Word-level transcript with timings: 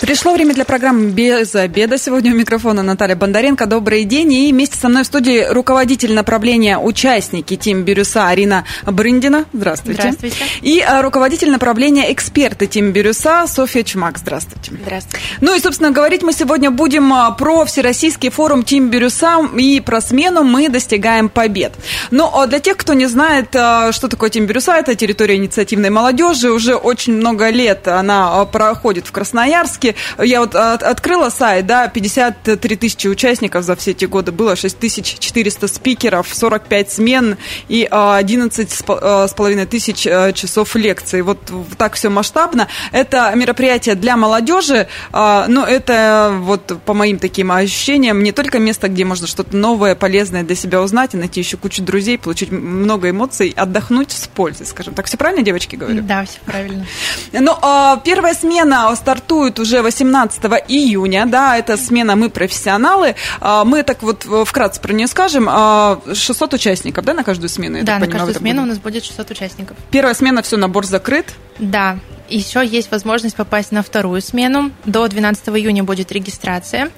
Пришло 0.00 0.32
время 0.32 0.54
для 0.54 0.64
программы 0.64 1.10
«Без 1.10 1.54
обеда». 1.54 1.98
Сегодня 1.98 2.32
у 2.32 2.34
микрофона 2.34 2.82
Наталья 2.82 3.16
Бондаренко. 3.16 3.66
Добрый 3.66 4.04
день. 4.04 4.32
И 4.32 4.50
вместе 4.50 4.78
со 4.78 4.88
мной 4.88 5.02
в 5.02 5.06
студии 5.06 5.44
руководитель 5.50 6.14
направления 6.14 6.78
«Участники» 6.78 7.54
Тим 7.56 7.82
Бирюса 7.82 8.26
Арина 8.28 8.64
Брындина. 8.86 9.44
Здравствуйте. 9.52 10.00
Здравствуйте. 10.00 10.36
И 10.62 10.80
а, 10.80 11.02
руководитель 11.02 11.50
направления 11.50 12.10
«Эксперты» 12.14 12.66
Тим 12.66 12.92
Бирюса 12.92 13.44
Софья 13.46 13.82
Чумак. 13.82 14.16
Здравствуйте. 14.16 14.72
Здравствуйте. 14.82 15.22
Ну 15.42 15.54
и, 15.54 15.60
собственно, 15.60 15.90
говорить 15.90 16.22
мы 16.22 16.32
сегодня 16.32 16.70
будем 16.70 17.12
а, 17.12 17.30
про 17.32 17.66
Всероссийский 17.66 18.30
форум 18.30 18.62
Тим 18.62 18.88
Бирюса 18.88 19.46
и 19.54 19.80
про 19.80 20.00
смену 20.00 20.44
«Мы 20.44 20.70
достигаем 20.70 21.28
побед». 21.28 21.74
Но 22.10 22.32
а, 22.34 22.46
для 22.46 22.58
тех, 22.58 22.78
кто 22.78 22.94
не 22.94 23.06
знает, 23.06 23.50
что 23.50 24.08
такое 24.08 24.30
Тим 24.30 24.46
Бирюса, 24.46 24.76
это 24.76 24.94
территория 24.94 25.36
инициативной 25.36 25.90
молодежи. 25.90 26.50
Уже 26.50 26.74
очень 26.74 27.12
много 27.12 27.50
лет 27.50 27.86
она 27.86 28.46
проходит 28.46 29.06
в 29.06 29.12
Красноярске 29.12 29.89
я 30.18 30.40
вот 30.40 30.54
от, 30.54 30.82
открыла 30.82 31.30
сайт, 31.30 31.66
да, 31.66 31.88
53 31.88 32.76
тысячи 32.76 33.08
участников 33.08 33.64
за 33.64 33.76
все 33.76 33.92
эти 33.92 34.04
годы 34.04 34.32
было, 34.32 34.56
6400 34.56 35.68
спикеров, 35.68 36.28
45 36.32 36.92
смен 36.92 37.36
и 37.68 37.86
11 37.90 38.84
а, 38.88 39.28
с 39.28 39.34
половиной 39.34 39.66
тысяч 39.66 40.06
э, 40.06 40.32
часов 40.32 40.74
лекций. 40.76 41.22
Вот 41.22 41.38
так 41.78 41.94
все 41.94 42.08
масштабно. 42.08 42.68
Это 42.92 43.32
мероприятие 43.34 43.94
для 43.94 44.16
молодежи, 44.16 44.88
а, 45.12 45.46
но 45.48 45.66
это 45.66 46.36
вот 46.40 46.80
по 46.84 46.94
моим 46.94 47.18
таким 47.18 47.52
ощущениям 47.52 48.22
не 48.22 48.32
только 48.32 48.58
место, 48.58 48.88
где 48.88 49.04
можно 49.04 49.26
что-то 49.26 49.56
новое, 49.56 49.94
полезное 49.94 50.42
для 50.42 50.56
себя 50.56 50.82
узнать 50.82 51.14
и 51.14 51.16
найти 51.16 51.40
еще 51.40 51.56
кучу 51.56 51.82
друзей, 51.82 52.18
получить 52.18 52.50
много 52.50 53.10
эмоций, 53.10 53.52
отдохнуть 53.56 54.12
с 54.12 54.26
пользой, 54.26 54.66
скажем 54.66 54.94
так. 54.94 55.06
Все 55.06 55.16
правильно, 55.16 55.42
девочки, 55.42 55.76
говорю? 55.76 56.02
Да, 56.02 56.24
все 56.24 56.38
правильно. 56.44 56.86
Ну, 57.32 57.56
первая 58.04 58.34
смена 58.34 58.94
стартует 58.96 59.58
уже 59.58 59.79
18 59.82 60.42
июня, 60.68 61.26
да, 61.26 61.56
это 61.56 61.76
смена 61.76 62.16
«Мы 62.16 62.30
профессионалы». 62.30 63.14
А, 63.40 63.64
мы 63.64 63.82
так 63.82 64.02
вот 64.02 64.26
вкратце 64.46 64.80
про 64.80 64.92
нее 64.92 65.06
скажем. 65.06 65.44
600 65.44 66.52
а, 66.52 66.56
участников, 66.56 67.04
да, 67.04 67.14
на 67.14 67.24
каждую 67.24 67.48
смену? 67.48 67.82
да, 67.82 67.98
на 67.98 68.06
каждую 68.06 68.34
смену 68.34 68.62
у 68.62 68.66
нас 68.66 68.78
будет 68.78 69.04
600 69.04 69.30
участников. 69.30 69.76
Первая 69.90 70.14
смена, 70.14 70.42
все, 70.42 70.56
набор 70.56 70.86
закрыт? 70.86 71.34
Да, 71.58 71.98
еще 72.30 72.64
есть 72.64 72.90
возможность 72.90 73.36
попасть 73.36 73.72
на 73.72 73.82
вторую 73.82 74.22
смену. 74.22 74.70
До 74.84 75.06
12 75.08 75.48
июня 75.48 75.82
будет 75.84 76.12
регистрация 76.12 76.90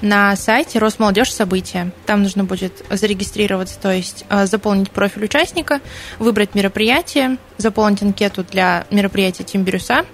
на 0.00 0.34
сайте 0.36 0.78
Росмолодежь 0.78 1.32
события. 1.32 1.90
Там 2.06 2.22
нужно 2.22 2.44
будет 2.44 2.84
зарегистрироваться, 2.88 3.78
то 3.80 3.92
есть 3.92 4.24
а, 4.28 4.46
заполнить 4.46 4.90
профиль 4.90 5.24
участника, 5.24 5.80
выбрать 6.18 6.54
мероприятие, 6.54 7.38
заполнить 7.58 8.02
анкету 8.02 8.44
для 8.44 8.86
мероприятия 8.90 9.44
Тим 9.44 9.64
Бирюса 9.64 10.04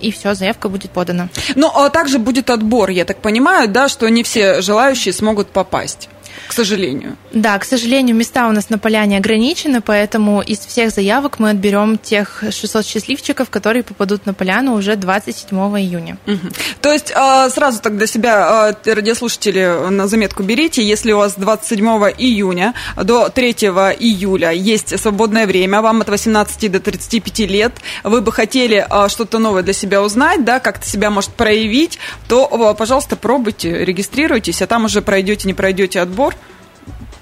и 0.00 0.10
все, 0.10 0.34
заявка 0.34 0.68
будет 0.68 0.90
подана. 0.90 1.28
Ну, 1.54 1.70
а 1.74 1.88
также 1.90 2.18
будет 2.18 2.50
отбор, 2.50 2.90
я 2.90 3.04
так 3.04 3.18
понимаю, 3.18 3.68
да, 3.68 3.88
что 3.88 4.08
не 4.08 4.22
все 4.22 4.60
желающие 4.60 5.12
смогут 5.12 5.48
попасть 5.48 6.08
к 6.48 6.52
сожалению. 6.52 7.16
Да, 7.32 7.58
к 7.58 7.64
сожалению, 7.64 8.16
места 8.16 8.48
у 8.48 8.52
нас 8.52 8.70
на 8.70 8.78
поляне 8.78 9.18
ограничены, 9.18 9.80
поэтому 9.80 10.40
из 10.40 10.58
всех 10.60 10.90
заявок 10.90 11.38
мы 11.38 11.50
отберем 11.50 11.98
тех 11.98 12.42
600 12.50 12.86
счастливчиков, 12.86 13.50
которые 13.50 13.82
попадут 13.82 14.26
на 14.26 14.34
поляну 14.34 14.74
уже 14.74 14.96
27 14.96 15.58
июня. 15.78 16.16
Угу. 16.26 16.48
То 16.80 16.92
есть 16.92 17.12
а, 17.14 17.48
сразу 17.50 17.80
так 17.80 17.96
для 17.96 18.06
себя, 18.06 18.68
а, 18.68 18.76
радиослушатели, 18.84 19.90
на 19.90 20.08
заметку 20.08 20.42
берите, 20.42 20.82
если 20.82 21.12
у 21.12 21.18
вас 21.18 21.34
27 21.36 21.86
июня 22.18 22.74
до 22.96 23.28
3 23.28 23.50
июля 23.50 24.50
есть 24.50 24.98
свободное 24.98 25.46
время, 25.46 25.82
вам 25.82 26.00
от 26.00 26.08
18 26.08 26.70
до 26.70 26.80
35 26.80 27.38
лет, 27.40 27.72
вы 28.02 28.20
бы 28.20 28.32
хотели 28.32 28.86
а, 28.88 29.08
что-то 29.08 29.38
новое 29.38 29.62
для 29.62 29.72
себя 29.72 30.02
узнать, 30.02 30.44
да, 30.44 30.60
как-то 30.60 30.86
себя 30.86 31.10
может 31.10 31.30
проявить, 31.30 31.98
то, 32.28 32.74
пожалуйста, 32.78 33.16
пробуйте, 33.16 33.84
регистрируйтесь, 33.84 34.62
а 34.62 34.66
там 34.66 34.86
уже 34.86 35.02
пройдете, 35.02 35.48
не 35.48 35.54
пройдете 35.54 36.00
отбор, 36.00 36.25
board. 36.26 36.55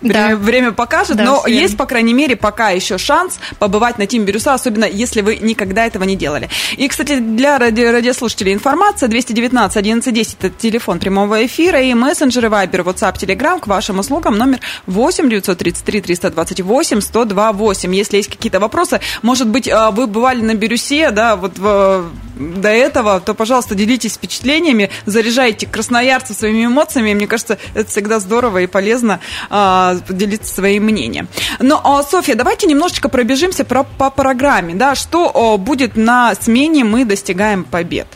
Время, 0.04 0.28
да. 0.30 0.36
время 0.36 0.72
покажет, 0.72 1.16
да, 1.16 1.24
но 1.24 1.40
все. 1.40 1.60
есть, 1.60 1.76
по 1.78 1.86
крайней 1.86 2.12
мере, 2.12 2.36
пока 2.36 2.70
еще 2.70 2.98
шанс 2.98 3.38
побывать 3.58 3.96
на 3.96 4.06
Тим 4.06 4.24
Бирюса, 4.24 4.52
особенно 4.52 4.84
если 4.84 5.22
вы 5.22 5.36
никогда 5.36 5.86
этого 5.86 6.04
не 6.04 6.14
делали. 6.14 6.50
И, 6.76 6.88
кстати, 6.88 7.18
для 7.18 7.58
ради, 7.58 7.80
радиослушателей 7.80 8.52
информация 8.52 9.08
219 9.08 9.76
1110 9.76 10.36
это 10.38 10.50
телефон 10.50 10.98
прямого 10.98 11.46
эфира 11.46 11.80
и 11.80 11.94
мессенджеры 11.94 12.48
Viber, 12.48 12.84
WhatsApp, 12.84 13.16
Telegram 13.16 13.58
к 13.58 13.66
вашим 13.66 13.98
услугам 13.98 14.36
номер 14.36 14.60
8 14.86 15.30
933 15.30 16.00
328 16.02 16.98
1028. 16.98 17.94
Если 17.94 18.16
есть 18.18 18.28
какие-то 18.28 18.60
вопросы, 18.60 19.00
может 19.22 19.48
быть, 19.48 19.68
а, 19.68 19.90
вы 19.90 20.06
бывали 20.06 20.42
на 20.42 20.54
Бирюсе, 20.54 21.12
да, 21.12 21.36
вот 21.36 21.56
в, 21.56 22.10
до 22.36 22.68
этого, 22.68 23.20
то, 23.20 23.34
пожалуйста, 23.34 23.74
делитесь 23.74 24.14
впечатлениями, 24.14 24.90
заряжайте 25.06 25.66
красноярцев 25.66 26.36
своими 26.36 26.66
эмоциями. 26.66 27.14
Мне 27.14 27.26
кажется, 27.26 27.58
это 27.74 27.88
всегда 27.88 28.18
здорово 28.18 28.62
и 28.62 28.66
полезно 28.66 29.20
а, 29.56 29.96
поделиться 30.04 30.52
своим 30.52 30.84
мнением. 30.84 31.28
Но, 31.60 31.80
а, 31.84 32.02
Софья, 32.02 32.34
давайте 32.34 32.66
немножечко 32.66 33.08
пробежимся 33.08 33.64
про, 33.64 33.84
по 33.84 34.10
программе. 34.10 34.74
Да, 34.74 34.96
что 34.96 35.56
будет 35.58 35.94
на 35.94 36.34
смене 36.34 36.82
«Мы 36.82 37.04
достигаем 37.04 37.62
побед»? 37.62 38.08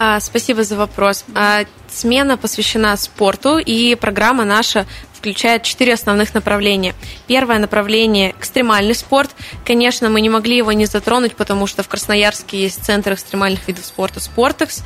А, 0.00 0.18
спасибо 0.18 0.64
за 0.64 0.76
вопрос. 0.76 1.24
А, 1.36 1.60
смена 1.88 2.36
посвящена 2.36 2.96
спорту, 2.96 3.58
и 3.58 3.94
программа 3.94 4.44
наша 4.44 4.86
включает 5.14 5.62
четыре 5.62 5.94
основных 5.94 6.34
направления. 6.34 6.94
Первое 7.26 7.58
направление– 7.58 8.34
экстремальный 8.38 8.94
спорт. 8.94 9.30
Конечно, 9.64 10.10
мы 10.10 10.20
не 10.20 10.28
могли 10.28 10.56
его 10.56 10.72
не 10.72 10.86
затронуть, 10.86 11.34
потому 11.36 11.66
что 11.66 11.82
в 11.82 11.88
Красноярске 11.88 12.60
есть 12.60 12.84
центр 12.84 13.14
экстремальных 13.14 13.66
видов 13.66 13.86
спорта 13.86 14.20
«Спортекс». 14.20 14.82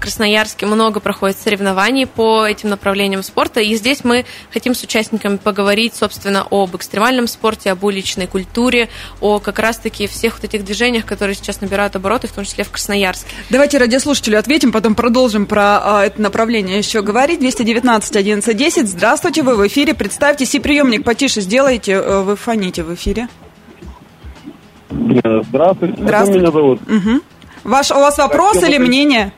В 0.00 0.02
Красноярске 0.02 0.64
много 0.64 0.98
проходит 0.98 1.36
соревнований 1.36 2.06
по 2.06 2.46
этим 2.46 2.70
направлениям 2.70 3.22
спорта, 3.22 3.60
и 3.60 3.74
здесь 3.74 4.02
мы 4.02 4.24
хотим 4.50 4.74
с 4.74 4.82
участниками 4.82 5.36
поговорить, 5.36 5.94
собственно, 5.94 6.46
об 6.50 6.74
экстремальном 6.74 7.26
спорте, 7.26 7.70
об 7.70 7.84
уличной 7.84 8.26
культуре, 8.26 8.88
о 9.20 9.40
как 9.40 9.58
раз-таки 9.58 10.06
всех 10.06 10.36
вот 10.36 10.44
этих 10.44 10.64
движениях, 10.64 11.04
которые 11.04 11.34
сейчас 11.34 11.60
набирают 11.60 11.96
обороты, 11.96 12.28
в 12.28 12.32
том 12.32 12.44
числе 12.44 12.64
в 12.64 12.70
Красноярске. 12.70 13.28
Давайте 13.50 13.76
радиослушателю 13.76 14.38
ответим, 14.38 14.72
потом 14.72 14.94
продолжим 14.94 15.44
про 15.44 15.80
а, 15.82 16.06
это 16.06 16.22
направление 16.22 16.78
еще 16.78 17.02
говорить. 17.02 17.40
219 17.40 18.16
11 18.16 18.56
10. 18.56 18.88
Здравствуйте, 18.88 19.42
вы 19.42 19.54
в 19.54 19.66
эфире. 19.66 19.92
Представьтесь 19.92 20.54
и 20.54 20.60
приемник 20.60 21.04
потише 21.04 21.42
сделайте. 21.42 21.92
Э, 21.92 22.22
вы 22.22 22.36
фоните 22.36 22.84
в 22.84 22.94
эфире. 22.94 23.28
Здравствуйте. 24.88 25.94
Здравствуйте. 25.98 26.06
Как 26.06 26.28
меня 26.28 26.50
зовут? 26.50 26.80
Угу. 26.88 27.20
Ваш, 27.64 27.90
у 27.90 27.96
вас 27.96 28.16
вопрос 28.16 28.62
или 28.62 28.78
мнение? 28.78 29.34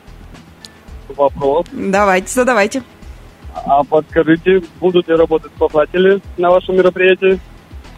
Вопрос. 1.15 1.65
Давайте, 1.71 2.27
задавайте. 2.29 2.83
А 3.53 3.83
подскажите, 3.83 4.63
будут 4.79 5.07
ли 5.07 5.15
работать 5.15 5.51
спасатели 5.55 6.21
на 6.37 6.49
вашем 6.49 6.75
мероприятии? 6.75 7.39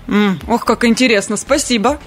Mm, 0.08 0.36
ох, 0.48 0.66
как 0.66 0.86
интересно, 0.86 1.38
спасибо. 1.38 1.98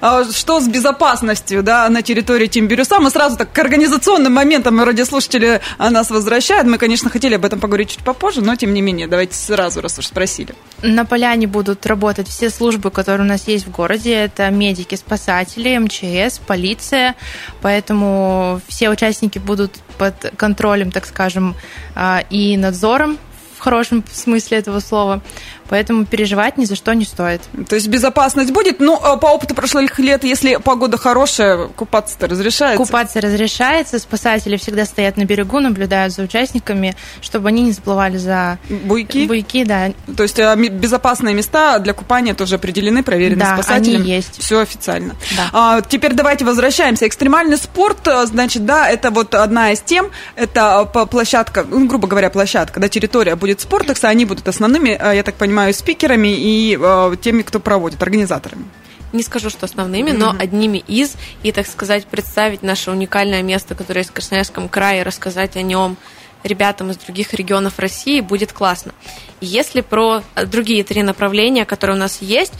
А 0.00 0.24
что 0.24 0.60
с 0.60 0.68
безопасностью 0.68 1.62
да, 1.62 1.88
на 1.88 2.02
территории 2.02 2.46
Тимбирюса. 2.46 3.00
Мы 3.00 3.10
сразу 3.10 3.36
так 3.36 3.52
к 3.52 3.58
организационным 3.58 4.32
моментам 4.32 4.82
радиослушатели 4.82 5.60
нас 5.78 6.10
возвращают. 6.10 6.66
Мы, 6.68 6.78
конечно, 6.78 7.10
хотели 7.10 7.34
об 7.34 7.44
этом 7.44 7.58
поговорить 7.58 7.90
чуть 7.90 8.04
попозже, 8.04 8.40
но 8.40 8.54
тем 8.54 8.72
не 8.74 8.80
менее, 8.80 9.08
давайте 9.08 9.34
сразу, 9.34 9.80
раз 9.80 9.98
уж 9.98 10.06
спросили. 10.06 10.54
На 10.82 11.04
поляне 11.04 11.46
будут 11.46 11.84
работать 11.86 12.28
все 12.28 12.50
службы, 12.50 12.90
которые 12.90 13.26
у 13.26 13.28
нас 13.28 13.48
есть 13.48 13.66
в 13.66 13.70
городе. 13.70 14.14
Это 14.14 14.48
медики, 14.50 14.94
спасатели, 14.94 15.76
МЧС, 15.76 16.38
полиция. 16.38 17.16
Поэтому 17.60 18.60
все 18.68 18.90
участники 18.90 19.38
будут 19.38 19.72
под 19.98 20.32
контролем, 20.36 20.92
так 20.92 21.06
скажем, 21.06 21.56
а, 21.96 22.22
и 22.30 22.56
надзором 22.56 23.18
в 23.58 23.60
хорошем 23.60 24.04
смысле 24.10 24.58
этого 24.58 24.80
слова. 24.80 25.20
Поэтому 25.68 26.06
переживать 26.06 26.56
ни 26.56 26.64
за 26.64 26.76
что 26.76 26.94
не 26.94 27.04
стоит. 27.04 27.42
То 27.68 27.74
есть 27.74 27.88
безопасность 27.88 28.52
будет. 28.52 28.80
Ну, 28.80 28.98
а 29.02 29.16
по 29.16 29.26
опыту 29.26 29.54
прошлых 29.54 29.98
лет, 29.98 30.24
если 30.24 30.56
погода 30.56 30.96
хорошая, 30.96 31.68
купаться-то 31.68 32.26
разрешается? 32.26 32.82
Купаться 32.82 33.20
разрешается. 33.20 33.98
Спасатели 33.98 34.56
всегда 34.56 34.86
стоят 34.86 35.16
на 35.16 35.24
берегу, 35.24 35.60
наблюдают 35.60 36.14
за 36.14 36.22
участниками, 36.22 36.96
чтобы 37.20 37.48
они 37.48 37.62
не 37.62 37.72
заплывали 37.72 38.16
за 38.16 38.58
буйки. 38.68 39.26
Буйки, 39.26 39.64
да. 39.64 39.92
То 40.16 40.22
есть 40.22 40.40
а, 40.40 40.56
безопасные 40.56 41.34
места 41.34 41.78
для 41.80 41.92
купания 41.92 42.34
тоже 42.34 42.54
опререны, 42.54 43.02
проверены 43.02 43.40
да, 43.40 43.54
спасателем. 43.54 44.00
Они 44.00 44.10
есть. 44.10 44.40
Все 44.40 44.60
официально. 44.60 45.16
Да. 45.36 45.50
А, 45.52 45.80
теперь 45.82 46.14
давайте 46.14 46.44
возвращаемся. 46.44 47.06
Экстремальный 47.06 47.58
спорт, 47.58 48.08
а, 48.08 48.24
значит, 48.24 48.64
да, 48.64 48.88
это 48.88 49.10
вот 49.10 49.34
одна 49.34 49.72
из 49.72 49.80
тем. 49.80 50.10
Это 50.34 50.84
площадка, 50.84 51.66
ну, 51.68 51.86
грубо 51.86 52.08
говоря, 52.08 52.30
площадка, 52.30 52.80
да, 52.80 52.88
территория 52.88 53.36
будет 53.36 53.47
спортекса, 53.56 54.08
они 54.08 54.24
будут 54.24 54.46
основными, 54.48 54.90
я 54.90 55.22
так 55.22 55.34
понимаю, 55.34 55.72
спикерами 55.74 56.28
и 56.28 56.78
э, 56.80 57.16
теми, 57.20 57.42
кто 57.42 57.60
проводит, 57.60 58.02
организаторами. 58.02 58.64
Не 59.12 59.22
скажу, 59.22 59.48
что 59.48 59.64
основными, 59.64 60.10
но 60.10 60.36
одними 60.38 60.78
из, 60.86 61.16
и, 61.42 61.50
так 61.50 61.66
сказать, 61.66 62.06
представить 62.06 62.62
наше 62.62 62.90
уникальное 62.90 63.42
место, 63.42 63.74
которое 63.74 64.00
есть 64.00 64.10
в 64.10 64.12
Красноярском 64.12 64.68
крае, 64.68 65.02
рассказать 65.02 65.56
о 65.56 65.62
нем 65.62 65.96
ребятам 66.44 66.90
из 66.90 66.96
других 66.96 67.34
регионов 67.34 67.78
России 67.78 68.20
будет 68.20 68.52
классно. 68.52 68.92
Если 69.40 69.80
про 69.80 70.22
другие 70.46 70.82
три 70.84 71.02
направления, 71.02 71.64
которые 71.64 71.96
у 71.96 72.00
нас 72.00 72.20
есть, 72.20 72.52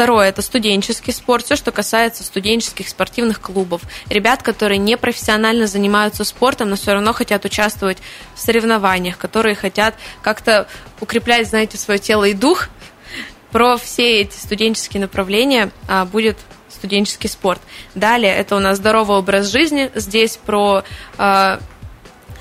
Второе– 0.00 0.28
это 0.30 0.40
студенческий 0.40 1.12
спорт, 1.12 1.44
все, 1.44 1.56
что 1.56 1.72
касается 1.72 2.24
студенческих 2.24 2.88
спортивных 2.88 3.38
клубов. 3.38 3.82
Ребят, 4.08 4.42
которые 4.42 4.78
не 4.78 4.96
профессионально 4.96 5.66
занимаются 5.66 6.24
спортом, 6.24 6.70
но 6.70 6.76
все 6.76 6.94
равно 6.94 7.12
хотят 7.12 7.44
участвовать 7.44 7.98
в 8.34 8.40
соревнованиях, 8.40 9.18
которые 9.18 9.54
хотят 9.56 9.94
как-то 10.22 10.66
укреплять, 11.02 11.48
знаете, 11.48 11.76
свое 11.76 11.98
тело 11.98 12.24
и 12.24 12.32
дух. 12.32 12.68
Про 13.50 13.76
все 13.76 14.22
эти 14.22 14.36
студенческие 14.36 15.02
направления 15.02 15.70
а, 15.86 16.06
будет 16.06 16.38
студенческий 16.70 17.28
спорт. 17.28 17.60
Далее 17.94 18.34
это 18.34 18.56
у 18.56 18.60
нас 18.60 18.78
здоровый 18.78 19.18
образ 19.18 19.48
жизни. 19.52 19.90
Здесь 19.94 20.38
про 20.38 20.82
а, 21.18 21.60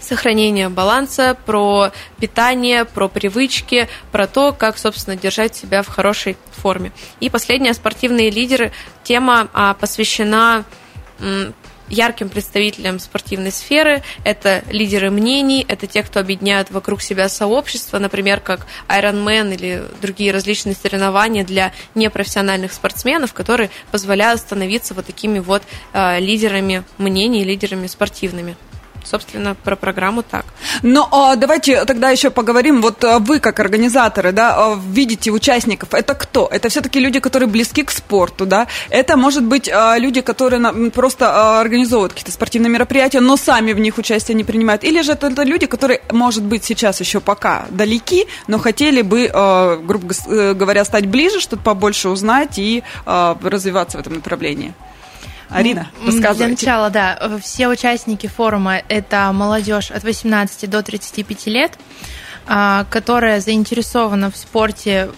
сохранение 0.10 0.70
баланса, 0.70 1.38
про 1.46 1.92
питание, 2.20 2.86
про 2.86 3.08
привычки, 3.08 3.88
про 4.12 4.28
то, 4.28 4.52
как, 4.52 4.78
собственно, 4.78 5.16
держать 5.16 5.56
себя 5.56 5.84
в 5.84 5.88
хорошей 5.88 6.38
форме. 6.52 6.92
И 7.20 7.30
последняя, 7.30 7.74
спортивные 7.74 8.30
лидеры. 8.30 8.72
Тема 9.04 9.48
а, 9.54 9.74
посвящена 9.74 10.66
ярким 11.90 12.30
представителям 12.30 13.00
спортивной 13.00 13.52
сферы. 13.52 14.04
Это 14.24 14.64
лидеры 14.70 15.10
мнений, 15.10 15.66
это 15.68 15.88
те, 15.88 16.04
кто 16.04 16.20
объединяют 16.20 16.72
вокруг 16.72 17.02
себя 17.02 17.28
сообщества, 17.30 18.00
например, 18.00 18.40
как 18.40 18.68
Ironman 18.88 19.54
или 19.54 19.84
другие 20.02 20.32
различные 20.32 20.76
соревнования 20.76 21.44
для 21.44 21.74
непрофессиональных 21.96 22.74
спортсменов, 22.74 23.34
которые 23.34 23.70
позволяют 23.92 24.42
становиться 24.42 24.94
вот 24.94 25.06
такими 25.06 25.40
вот 25.40 25.64
э, 25.94 26.20
лидерами 26.20 26.84
мнений, 26.98 27.44
лидерами 27.44 27.88
спортивными 27.88 28.56
собственно, 29.04 29.56
про 29.56 29.76
программу 29.76 30.24
так. 30.24 30.46
Ну, 30.84 31.08
а 31.12 31.36
давайте 31.36 31.86
тогда 31.86 32.10
еще 32.10 32.30
поговорим. 32.30 32.82
Вот 32.82 33.04
а, 33.04 33.20
вы, 33.20 33.40
как 33.40 33.60
организаторы, 33.60 34.32
да, 34.32 34.54
а, 34.56 34.80
видите 34.92 35.32
участников. 35.32 35.94
Это 35.94 36.16
кто? 36.16 36.48
Это 36.52 36.70
все-таки 36.70 37.00
люди, 37.00 37.20
которые 37.20 37.50
близки 37.50 37.84
к 37.84 37.92
спорту, 37.92 38.46
да? 38.46 38.68
Это, 38.90 39.18
может 39.18 39.44
быть, 39.44 39.70
а, 39.70 39.98
люди, 39.98 40.22
которые 40.22 40.92
просто 40.92 41.60
организовывают 41.60 42.14
какие-то 42.14 42.32
спортивные 42.32 42.70
мероприятия, 42.70 43.20
но 43.20 43.38
сами 43.38 43.74
в 43.74 43.80
них 43.80 43.98
участие 43.98 44.36
не 44.36 44.44
принимают. 44.44 44.84
Или 44.84 45.02
же 45.02 45.14
это, 45.14 45.30
люди, 45.44 45.66
которые, 45.66 46.02
может 46.12 46.44
быть, 46.44 46.64
сейчас 46.64 47.00
еще 47.00 47.20
пока 47.20 47.66
далеки, 47.70 48.28
но 48.48 48.60
хотели 48.60 49.02
бы, 49.02 49.28
грубо 49.84 50.14
э, 50.28 50.54
говоря, 50.54 50.86
стать 50.86 51.06
ближе, 51.06 51.40
что-то 51.40 51.62
побольше 51.62 52.10
узнать 52.10 52.58
и 52.58 52.84
развиваться 53.06 53.98
в 53.98 54.02
этом 54.02 54.16
направлении. 54.16 54.74
Арина, 55.50 55.90
рассказывайте. 56.06 56.38
Для 56.38 56.48
начала, 56.48 56.90
да, 56.90 57.40
все 57.42 57.68
участники 57.68 58.28
форума– 58.28 58.82
это 58.88 59.32
молодежь 59.34 59.92
от 59.92 60.04
18 60.04 60.70
до 60.70 60.84
35 60.84 61.48
лет, 61.48 61.78
а, 62.46 62.86
которая 62.90 63.40
заинтересована 63.42 64.32
в 64.32 64.38
спорте 64.38 65.10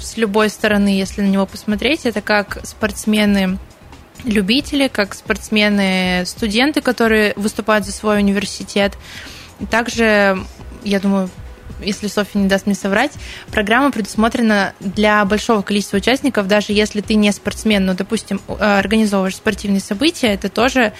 с 0.00 0.16
любой 0.16 0.48
стороны, 0.48 0.88
если 0.88 1.22
на 1.22 1.28
него 1.28 1.46
посмотреть. 1.46 2.06
Это 2.06 2.22
как 2.22 2.58
спортсмены 2.64 3.58
любители, 4.24 4.88
как 4.88 5.14
спортсмены 5.14 6.24
студенты, 6.26 6.80
которые 6.80 7.34
выступают 7.36 7.84
за 7.84 7.92
свой 7.92 8.18
университет. 8.18 8.96
Также, 9.70 10.38
я 10.82 11.00
думаю, 11.00 11.28
если 11.84 12.08
Софья 12.08 12.38
не 12.38 12.48
даст 12.48 12.66
мне 12.66 12.74
соврать, 12.74 13.12
программа 13.50 13.90
предусмотрена 13.90 14.74
для 14.80 15.24
большого 15.24 15.62
количества 15.62 15.98
участников, 15.98 16.46
даже 16.46 16.72
если 16.72 17.00
ты 17.00 17.14
не 17.14 17.32
спортсмен, 17.32 17.84
но, 17.84 17.94
допустим, 17.94 18.40
э, 18.48 18.52
организовываешь 18.54 19.36
спортивные 19.36 19.80
события, 19.80 20.28
это 20.28 20.48
тоже 20.48 20.92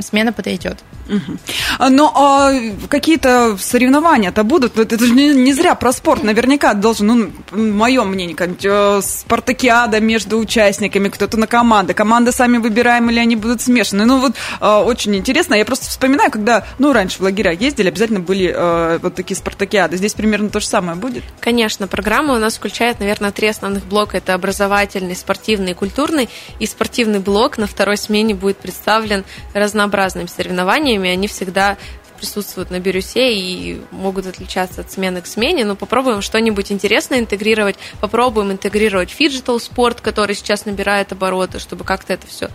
смена 0.00 0.32
подойдет. 0.32 0.78
Угу. 1.10 1.88
Но 1.90 2.12
а, 2.14 2.52
какие-то 2.88 3.56
соревнования-то 3.58 4.44
будут? 4.44 4.78
Это 4.78 4.98
же 5.04 5.12
не, 5.12 5.34
не 5.34 5.52
зря 5.52 5.74
про 5.74 5.92
спорт. 5.92 6.22
Наверняка 6.22 6.74
должен, 6.74 7.06
ну, 7.06 7.30
мое 7.50 8.04
мнение, 8.04 8.36
э, 8.38 9.00
спартакиада 9.02 10.00
между 10.00 10.38
участниками, 10.38 11.08
кто-то 11.08 11.36
на 11.36 11.46
команды. 11.46 11.94
Команды 11.94 12.32
сами 12.32 12.58
выбираем 12.58 13.10
или 13.10 13.18
они 13.18 13.36
будут 13.36 13.60
смешаны. 13.60 14.04
Ну, 14.04 14.20
вот 14.20 14.34
а, 14.60 14.82
очень 14.82 15.16
интересно. 15.16 15.54
Я 15.54 15.64
просто 15.64 15.86
вспоминаю, 15.86 16.30
когда, 16.30 16.64
ну, 16.78 16.92
раньше 16.92 17.18
в 17.18 17.22
лагеря 17.22 17.50
ездили, 17.50 17.88
обязательно 17.88 18.20
были 18.20 18.52
а, 18.54 18.98
вот 18.98 19.14
такие 19.16 19.36
спартакиады. 19.36 19.96
Здесь 19.96 20.14
примерно 20.14 20.29
то 20.50 20.60
же 20.60 20.66
самое 20.66 20.96
будет? 20.96 21.24
Конечно. 21.40 21.86
Программа 21.86 22.34
у 22.34 22.38
нас 22.38 22.56
включает, 22.56 23.00
наверное, 23.00 23.32
три 23.32 23.48
основных 23.48 23.84
блока. 23.84 24.16
Это 24.16 24.34
образовательный, 24.34 25.16
спортивный 25.16 25.72
и 25.72 25.74
культурный. 25.74 26.28
И 26.58 26.66
спортивный 26.66 27.20
блок 27.20 27.58
на 27.58 27.66
второй 27.66 27.96
смене 27.96 28.34
будет 28.34 28.58
представлен 28.58 29.24
разнообразными 29.54 30.26
соревнованиями 30.26 31.10
они 31.10 31.28
всегда 31.28 31.76
присутствуют 32.20 32.70
на 32.70 32.78
бирюсе 32.78 33.32
и 33.32 33.80
могут 33.90 34.26
отличаться 34.26 34.82
от 34.82 34.92
смены 34.92 35.22
к 35.22 35.26
смене, 35.26 35.64
но 35.64 35.74
попробуем 35.74 36.20
что-нибудь 36.20 36.70
интересное 36.70 37.18
интегрировать, 37.18 37.76
попробуем 38.00 38.52
интегрировать 38.52 39.10
фиджитал 39.10 39.58
спорт, 39.58 40.02
который 40.02 40.36
сейчас 40.36 40.66
набирает 40.66 41.12
обороты, 41.12 41.58
чтобы 41.58 41.84
как-то 41.84 42.12
это 42.12 42.26
все 42.26 42.50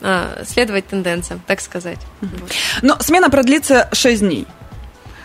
а, 0.00 0.42
следовать 0.46 0.86
тенденциям, 0.86 1.42
так 1.46 1.60
сказать. 1.60 1.98
Но 2.82 2.98
смена 3.00 3.30
продлится 3.30 3.88
6 3.92 4.20
дней. 4.20 4.46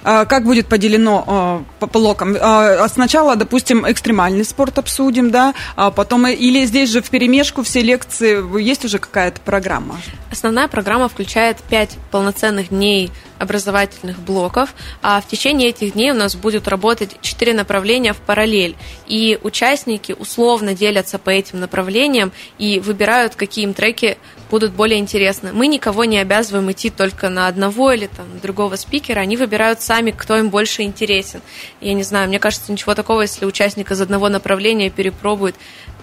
А, 0.07 0.25
как 0.25 0.43
будет 0.43 0.67
поделено 0.67 1.23
а, 1.25 1.63
по 1.79 1.87
блокам? 1.87 2.37
А, 2.39 2.87
сначала, 2.89 3.35
допустим, 3.35 3.89
экстремальный 3.89 4.45
спорт 4.45 4.77
обсудим, 4.77 5.31
да, 5.31 5.55
а 5.75 5.89
потом 5.89 6.27
или 6.27 6.63
здесь 6.65 6.91
же 6.91 7.01
в 7.01 7.09
перемешку 7.09 7.63
все 7.63 7.81
лекции, 7.81 8.61
есть 8.61 8.85
уже 8.85 8.99
какая-то 8.99 9.41
программа? 9.41 9.99
Основная 10.31 10.67
программа 10.67 11.09
включает 11.09 11.57
пять 11.57 11.97
полноценных 12.11 12.69
дней 12.69 13.11
образовательных 13.39 14.19
блоков, 14.19 14.75
а 15.01 15.19
в 15.21 15.27
течение 15.27 15.69
этих 15.69 15.93
дней 15.93 16.11
у 16.11 16.15
нас 16.15 16.35
будет 16.35 16.67
работать 16.67 17.17
четыре 17.21 17.53
направления 17.53 18.13
в 18.13 18.17
параллель, 18.17 18.75
и 19.07 19.39
участники 19.41 20.11
условно 20.11 20.75
делятся 20.75 21.17
по 21.17 21.31
этим 21.31 21.59
направлениям 21.59 22.31
и 22.59 22.79
выбирают, 22.79 23.35
какие 23.35 23.65
им 23.65 23.73
треки 23.73 24.17
будут 24.55 24.71
более 24.71 24.99
интересны. 24.99 25.51
Мы 25.51 25.67
никого 25.67 26.05
не 26.05 26.17
обязываем 26.17 26.71
идти 26.71 26.89
только 26.89 27.27
на 27.27 27.49
одного 27.49 27.91
или 27.91 28.07
там 28.07 28.25
другого 28.41 28.77
спикера, 28.77 29.19
они 29.19 29.35
выбирают 29.35 29.81
сами, 29.81 30.11
кто 30.11 30.37
им 30.37 30.49
больше 30.49 30.83
интересен. 30.83 31.41
Я 31.81 31.93
не 31.93 32.03
знаю, 32.03 32.29
мне 32.29 32.39
кажется, 32.39 32.71
ничего 32.71 32.95
такого, 32.95 33.23
если 33.23 33.45
участник 33.45 33.91
из 33.91 33.99
одного 33.99 34.29
направления 34.29 34.89
перепробует 34.89 35.55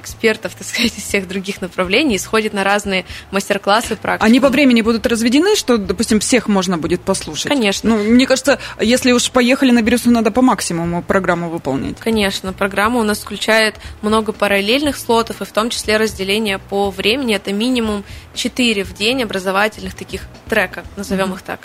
экспертов, 0.02 0.54
так 0.54 0.66
сказать, 0.66 0.93
из 0.96 1.04
всех 1.04 1.28
других 1.28 1.60
направлений, 1.60 2.19
сходит 2.19 2.52
на 2.52 2.64
разные 2.64 3.04
мастер-классы, 3.31 3.96
практики. 3.96 4.26
Они 4.26 4.40
по 4.40 4.49
времени 4.49 4.82
будут 4.82 5.06
разведены, 5.06 5.56
что, 5.56 5.78
допустим, 5.78 6.20
всех 6.20 6.49
можно 6.49 6.78
будет 6.78 7.00
послушать? 7.02 7.49
Конечно. 7.49 7.90
Ну, 7.90 8.02
мне 8.02 8.26
кажется, 8.26 8.58
если 8.81 9.12
уж 9.12 9.31
поехали 9.31 9.70
на 9.70 9.82
Бирюсу, 9.82 10.10
надо 10.10 10.31
по 10.31 10.43
максимуму 10.43 11.02
программу 11.02 11.49
выполнять. 11.49 11.99
Конечно. 11.99 12.52
Программа 12.52 13.00
у 13.00 13.04
нас 13.04 13.20
включает 13.20 13.76
много 14.02 14.32
параллельных 14.32 14.97
слотов, 14.97 15.40
и 15.40 15.44
в 15.44 15.52
том 15.52 15.71
числе 15.71 15.97
разделение 15.97 16.59
по 16.59 16.90
времени. 16.90 17.35
Это 17.35 17.52
минимум 17.52 18.04
4 18.35 18.85
в 18.85 18.94
день 18.94 19.23
образовательных 19.23 19.94
таких 19.94 20.23
треков, 20.49 20.85
назовем 20.97 21.32
mm-hmm. 21.32 21.37
их 21.37 21.42
так. 21.42 21.61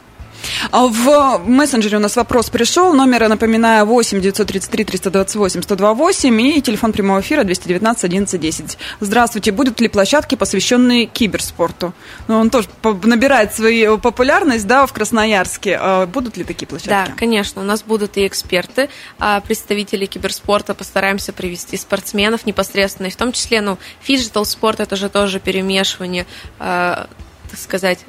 А 0.71 0.87
в 0.87 1.41
мессенджере 1.45 1.97
у 1.97 1.99
нас 1.99 2.15
вопрос 2.15 2.49
пришел. 2.49 2.93
Номер, 2.93 3.27
напоминаю, 3.27 3.85
8 3.85 4.21
933 4.21 4.83
328 4.83 5.61
128 5.61 6.41
и 6.41 6.61
телефон 6.61 6.93
прямого 6.93 7.21
эфира 7.21 7.43
219 7.43 8.03
11 8.03 8.39
10. 8.39 8.77
Здравствуйте. 8.99 9.51
Будут 9.51 9.81
ли 9.81 9.87
площадки, 9.87 10.35
посвященные 10.35 11.05
киберспорту? 11.05 11.93
Ну, 12.27 12.39
он 12.39 12.49
тоже 12.49 12.67
набирает 13.03 13.53
свою 13.53 13.97
популярность, 13.97 14.67
да, 14.67 14.85
в 14.85 14.93
Красноярске. 14.93 15.77
А 15.79 16.05
будут 16.05 16.37
ли 16.37 16.43
такие 16.43 16.67
площадки? 16.67 16.89
Да, 16.89 17.15
конечно. 17.15 17.61
У 17.61 17.65
нас 17.65 17.83
будут 17.83 18.17
и 18.17 18.27
эксперты, 18.27 18.89
а 19.19 19.41
представители 19.41 20.05
киберспорта. 20.05 20.73
Постараемся 20.73 21.33
привести 21.33 21.77
спортсменов 21.77 22.45
непосредственно, 22.45 23.07
и 23.07 23.11
в 23.11 23.15
том 23.15 23.31
числе, 23.31 23.61
ну, 23.61 23.77
phygital 24.01 24.45
спорт, 24.45 24.79
это 24.79 24.95
же 24.95 25.09
тоже 25.09 25.39
перемешивание, 25.39 26.25
так 26.57 27.07
сказать, 27.55 27.99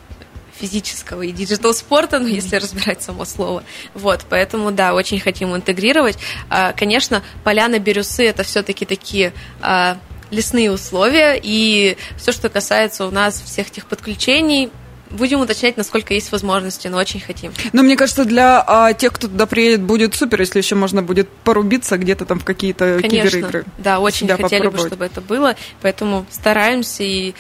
физического 0.58 1.22
и 1.22 1.32
digital 1.32 1.74
спорта, 1.74 2.18
ну, 2.18 2.26
если 2.26 2.56
разбирать 2.56 3.02
само 3.02 3.24
слово. 3.24 3.62
Вот, 3.94 4.24
поэтому, 4.28 4.70
да, 4.70 4.94
очень 4.94 5.20
хотим 5.20 5.54
интегрировать. 5.54 6.18
А, 6.50 6.72
конечно, 6.72 7.22
поляна 7.44 7.78
Бирюсы 7.78 8.26
это 8.26 8.42
все-таки 8.42 8.84
такие 8.84 9.32
а, 9.60 9.98
лесные 10.30 10.70
условия, 10.70 11.38
и 11.42 11.96
все, 12.16 12.32
что 12.32 12.48
касается 12.48 13.06
у 13.06 13.10
нас 13.10 13.40
всех 13.40 13.68
этих 13.68 13.86
подключений, 13.86 14.70
Будем 15.10 15.40
уточнять, 15.40 15.76
насколько 15.76 16.12
есть 16.12 16.30
возможности, 16.32 16.88
но 16.88 16.98
очень 16.98 17.20
хотим. 17.20 17.52
Но 17.72 17.82
мне 17.82 17.96
кажется, 17.96 18.24
для 18.24 18.62
а, 18.66 18.92
тех, 18.92 19.12
кто 19.12 19.28
туда 19.28 19.46
приедет, 19.46 19.80
будет 19.80 20.14
супер, 20.14 20.40
если 20.40 20.58
еще 20.58 20.74
можно 20.74 21.02
будет 21.02 21.28
порубиться 21.28 21.96
где-то 21.96 22.26
там 22.26 22.38
в 22.38 22.44
какие-то 22.44 23.00
киберигры. 23.00 23.64
Да, 23.78 24.00
очень 24.00 24.28
хотели 24.28 24.66
бы, 24.66 24.78
чтобы 24.78 25.06
это 25.06 25.20
было, 25.20 25.56
поэтому 25.80 26.26
стараемся 26.30 27.04
и 27.04 27.34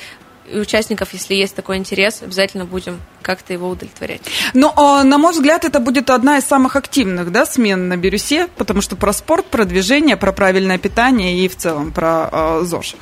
и 0.52 0.58
участников, 0.58 1.12
если 1.12 1.34
есть 1.34 1.54
такой 1.54 1.76
интерес, 1.76 2.22
обязательно 2.22 2.64
будем 2.64 3.00
как-то 3.22 3.52
его 3.52 3.68
удовлетворять. 3.68 4.22
Ну, 4.54 4.72
а, 4.76 5.04
на 5.04 5.18
мой 5.18 5.32
взгляд, 5.32 5.64
это 5.64 5.80
будет 5.80 6.10
одна 6.10 6.38
из 6.38 6.44
самых 6.44 6.76
активных 6.76 7.30
да, 7.30 7.46
смен 7.46 7.88
на 7.88 7.96
Бирюсе, 7.96 8.48
потому 8.56 8.80
что 8.80 8.96
про 8.96 9.12
спорт, 9.12 9.46
про 9.46 9.64
движение, 9.64 10.16
про 10.16 10.32
правильное 10.32 10.78
питание 10.78 11.38
и 11.38 11.48
в 11.48 11.56
целом 11.56 11.92
про 11.92 12.28
э, 12.32 12.60
ЗОЖ. 12.64 12.96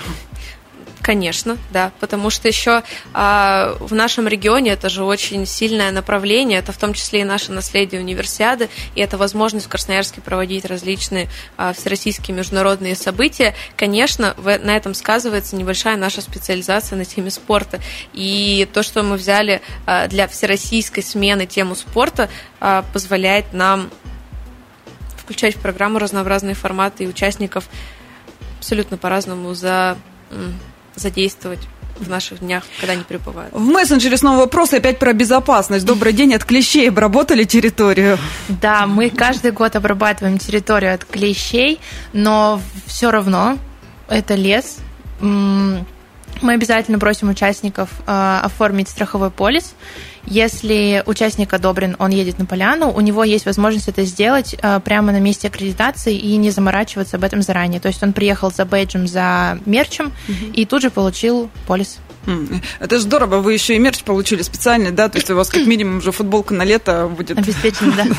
Конечно, 1.06 1.56
да, 1.70 1.92
потому 2.00 2.30
что 2.30 2.48
еще 2.48 2.82
а, 3.14 3.76
в 3.78 3.94
нашем 3.94 4.26
регионе 4.26 4.72
это 4.72 4.88
же 4.88 5.04
очень 5.04 5.46
сильное 5.46 5.92
направление, 5.92 6.58
это 6.58 6.72
в 6.72 6.78
том 6.78 6.94
числе 6.94 7.20
и 7.20 7.24
наше 7.24 7.52
наследие 7.52 8.00
универсиады, 8.00 8.68
и 8.96 9.00
это 9.00 9.16
возможность 9.16 9.66
в 9.66 9.68
Красноярске 9.68 10.20
проводить 10.20 10.64
различные 10.64 11.28
а, 11.56 11.74
всероссийские 11.74 12.36
международные 12.36 12.96
события. 12.96 13.54
Конечно, 13.76 14.34
в, 14.36 14.58
на 14.58 14.76
этом 14.76 14.94
сказывается 14.94 15.54
небольшая 15.54 15.96
наша 15.96 16.22
специализация 16.22 16.96
на 16.96 17.04
теме 17.04 17.30
спорта. 17.30 17.78
И 18.12 18.68
то, 18.72 18.82
что 18.82 19.04
мы 19.04 19.14
взяли 19.14 19.62
а, 19.86 20.08
для 20.08 20.26
всероссийской 20.26 21.04
смены 21.04 21.46
тему 21.46 21.76
спорта, 21.76 22.28
а, 22.58 22.84
позволяет 22.92 23.52
нам 23.52 23.92
включать 25.18 25.54
в 25.54 25.60
программу 25.60 26.00
разнообразные 26.00 26.56
форматы 26.56 27.04
и 27.04 27.06
участников 27.06 27.68
абсолютно 28.58 28.96
по-разному 28.96 29.54
за 29.54 29.96
задействовать 30.96 31.60
в 31.98 32.08
наших 32.08 32.40
днях, 32.40 32.64
когда 32.80 32.92
они 32.92 33.04
прибывают. 33.04 33.54
В 33.54 33.60
мессенджере 33.60 34.16
снова 34.16 34.40
вопрос 34.40 34.72
опять 34.72 34.98
про 34.98 35.12
безопасность. 35.12 35.86
Добрый 35.86 36.12
день, 36.12 36.34
от 36.34 36.44
клещей 36.44 36.88
обработали 36.88 37.44
территорию? 37.44 38.18
Да, 38.48 38.86
мы 38.86 39.10
каждый 39.10 39.52
год 39.52 39.76
обрабатываем 39.76 40.38
территорию 40.38 40.94
от 40.94 41.04
клещей, 41.04 41.80
но 42.12 42.60
все 42.86 43.10
равно 43.10 43.58
это 44.08 44.34
лес. 44.34 44.78
Мы 45.20 46.52
обязательно 46.52 46.98
просим 46.98 47.30
участников 47.30 47.88
э, 48.06 48.40
оформить 48.42 48.90
страховой 48.90 49.30
полис 49.30 49.74
если 50.26 51.02
участник 51.06 51.52
одобрен, 51.52 51.96
он 51.98 52.10
едет 52.10 52.38
на 52.38 52.46
поляну, 52.46 52.90
у 52.90 53.00
него 53.00 53.24
есть 53.24 53.46
возможность 53.46 53.88
это 53.88 54.04
сделать 54.04 54.54
э, 54.60 54.80
прямо 54.80 55.12
на 55.12 55.20
месте 55.20 55.48
аккредитации 55.48 56.16
и 56.16 56.36
не 56.36 56.50
заморачиваться 56.50 57.16
об 57.16 57.24
этом 57.24 57.42
заранее. 57.42 57.80
То 57.80 57.88
есть 57.88 58.02
он 58.02 58.12
приехал 58.12 58.50
за 58.50 58.64
бейджем, 58.64 59.06
за 59.06 59.58
мерчем 59.66 60.06
угу. 60.28 60.52
и 60.52 60.64
тут 60.66 60.82
же 60.82 60.90
получил 60.90 61.50
полис. 61.66 61.98
Это 62.80 62.96
же 62.96 63.02
здорово, 63.02 63.40
вы 63.40 63.52
еще 63.52 63.74
и 63.74 63.78
мерч 63.78 64.02
получили 64.02 64.42
специальный, 64.42 64.90
да? 64.90 65.08
То 65.08 65.18
есть 65.18 65.30
у 65.30 65.36
вас 65.36 65.48
как 65.48 65.66
минимум 65.66 65.98
уже 65.98 66.12
футболка 66.12 66.54
на 66.54 66.64
лето 66.64 67.08
будет. 67.08 67.38
Обеспечено, 67.38 67.92
да. 67.96 68.04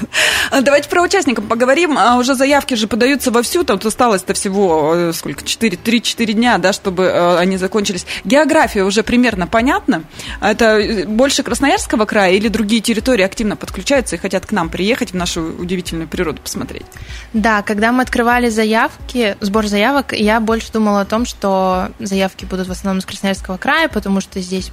А 0.51 0.61
давайте 0.61 0.87
про 0.89 1.01
участников 1.01 1.45
поговорим. 1.45 1.97
А 1.97 2.17
уже 2.17 2.35
заявки 2.35 2.75
же 2.75 2.87
подаются 2.87 3.31
вовсю, 3.31 3.63
там 3.63 3.79
осталось-то 3.83 4.33
всего 4.33 4.93
э, 4.95 5.13
сколько, 5.13 5.43
4, 5.43 5.77
3-4 5.77 6.33
дня, 6.33 6.57
да, 6.57 6.73
чтобы 6.73 7.03
э, 7.03 7.37
они 7.37 7.57
закончились. 7.57 8.05
География 8.23 8.83
уже 8.83 9.03
примерно 9.03 9.47
понятна. 9.47 10.03
Это 10.41 10.79
э, 10.79 11.05
больше 11.05 11.43
Красноярского 11.43 12.05
края 12.05 12.33
или 12.33 12.47
другие 12.47 12.81
территории 12.81 13.23
активно 13.23 13.55
подключаются 13.55 14.15
и 14.15 14.19
хотят 14.19 14.45
к 14.45 14.51
нам 14.51 14.69
приехать 14.69 15.11
в 15.11 15.15
нашу 15.15 15.41
удивительную 15.41 16.07
природу 16.07 16.41
посмотреть? 16.41 16.85
Да, 17.33 17.61
когда 17.61 17.91
мы 17.91 18.03
открывали 18.03 18.49
заявки, 18.49 19.35
сбор 19.41 19.67
заявок, 19.67 20.13
я 20.13 20.39
больше 20.39 20.71
думала 20.71 21.01
о 21.01 21.05
том, 21.05 21.25
что 21.25 21.89
заявки 21.99 22.45
будут 22.45 22.67
в 22.67 22.71
основном 22.71 22.99
из 22.99 23.05
Красноярского 23.05 23.57
края, 23.57 23.89
потому 23.97 24.21
что 24.21 24.39
здесь 24.41 24.71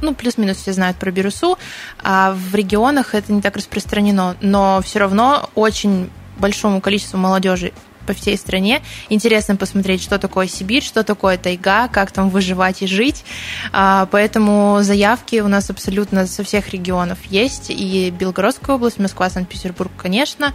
ну, 0.00 0.14
плюс-минус 0.14 0.56
все 0.56 0.72
знают 0.72 0.96
про 0.96 1.10
Бирюсу, 1.10 1.58
а 2.02 2.32
в 2.32 2.54
регионах 2.54 3.14
это 3.14 3.30
не 3.34 3.42
так 3.42 3.54
распространено, 3.56 4.34
но 4.40 4.80
все 4.82 4.98
равно 4.98 5.50
очень 5.54 6.08
большому 6.38 6.80
количеству 6.80 7.18
молодежи 7.18 7.74
по 8.06 8.14
всей 8.14 8.38
стране. 8.38 8.80
Интересно 9.10 9.56
посмотреть, 9.56 10.02
что 10.02 10.18
такое 10.18 10.46
Сибирь, 10.48 10.82
что 10.82 11.04
такое 11.04 11.36
тайга, 11.36 11.88
как 11.88 12.12
там 12.12 12.30
выживать 12.30 12.80
и 12.80 12.86
жить. 12.86 13.24
А, 13.72 14.08
поэтому 14.10 14.78
заявки 14.80 15.40
у 15.40 15.48
нас 15.48 15.68
абсолютно 15.68 16.26
со 16.26 16.42
всех 16.42 16.70
регионов 16.70 17.18
есть. 17.26 17.66
И 17.68 18.10
Белгородская 18.10 18.76
область, 18.76 18.98
Москва, 18.98 19.28
Санкт-Петербург, 19.28 19.92
конечно, 19.98 20.54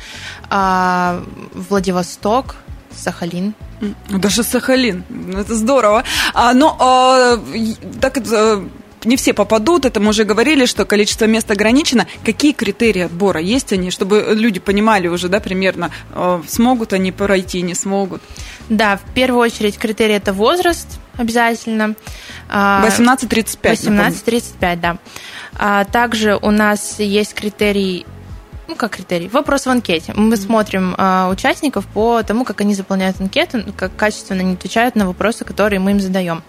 а, 0.49 1.23
Владивосток, 1.53 2.55
Сахалин. 2.97 3.53
Даже 4.09 4.43
Сахалин. 4.43 5.03
Это 5.35 5.55
здорово. 5.55 6.03
А, 6.33 6.53
но 6.53 6.75
а, 6.79 7.39
так 8.01 8.17
это 8.17 8.63
не 9.05 9.17
все 9.17 9.33
попадут, 9.33 9.85
это 9.85 9.99
мы 9.99 10.09
уже 10.09 10.23
говорили, 10.23 10.65
что 10.65 10.85
количество 10.85 11.25
мест 11.25 11.49
ограничено. 11.49 12.07
Какие 12.23 12.51
критерии 12.53 13.03
отбора 13.03 13.39
есть 13.39 13.71
они, 13.71 13.91
чтобы 13.91 14.25
люди 14.29 14.59
понимали 14.59 15.07
уже, 15.07 15.29
да, 15.29 15.39
примерно, 15.39 15.91
э, 16.13 16.41
смогут 16.47 16.93
они 16.93 17.11
пройти, 17.11 17.61
не 17.61 17.75
смогут? 17.75 18.21
Да, 18.69 18.97
в 18.97 19.13
первую 19.13 19.41
очередь 19.41 19.77
критерий 19.77 20.15
это 20.15 20.33
возраст 20.33 20.99
обязательно. 21.17 21.95
18-35. 22.49 23.57
18-35, 23.61 24.75
да. 24.79 24.97
А 25.57 25.85
также 25.85 26.37
у 26.41 26.51
нас 26.51 26.99
есть 26.99 27.33
критерий 27.33 28.05
ну, 28.67 28.75
как 28.75 28.91
критерий, 28.91 29.27
вопрос 29.27 29.65
в 29.65 29.69
анкете. 29.69 30.13
Мы 30.15 30.37
смотрим 30.37 30.95
э, 30.97 31.27
участников 31.31 31.85
по 31.87 32.23
тому, 32.23 32.45
как 32.45 32.61
они 32.61 32.73
заполняют 32.73 33.19
анкету, 33.19 33.63
как 33.77 33.95
качественно 33.95 34.41
они 34.41 34.53
отвечают 34.53 34.95
на 34.95 35.05
вопросы, 35.05 35.45
которые 35.45 35.79
мы 35.79 35.91
им 35.91 35.99
задаем. 35.99 36.43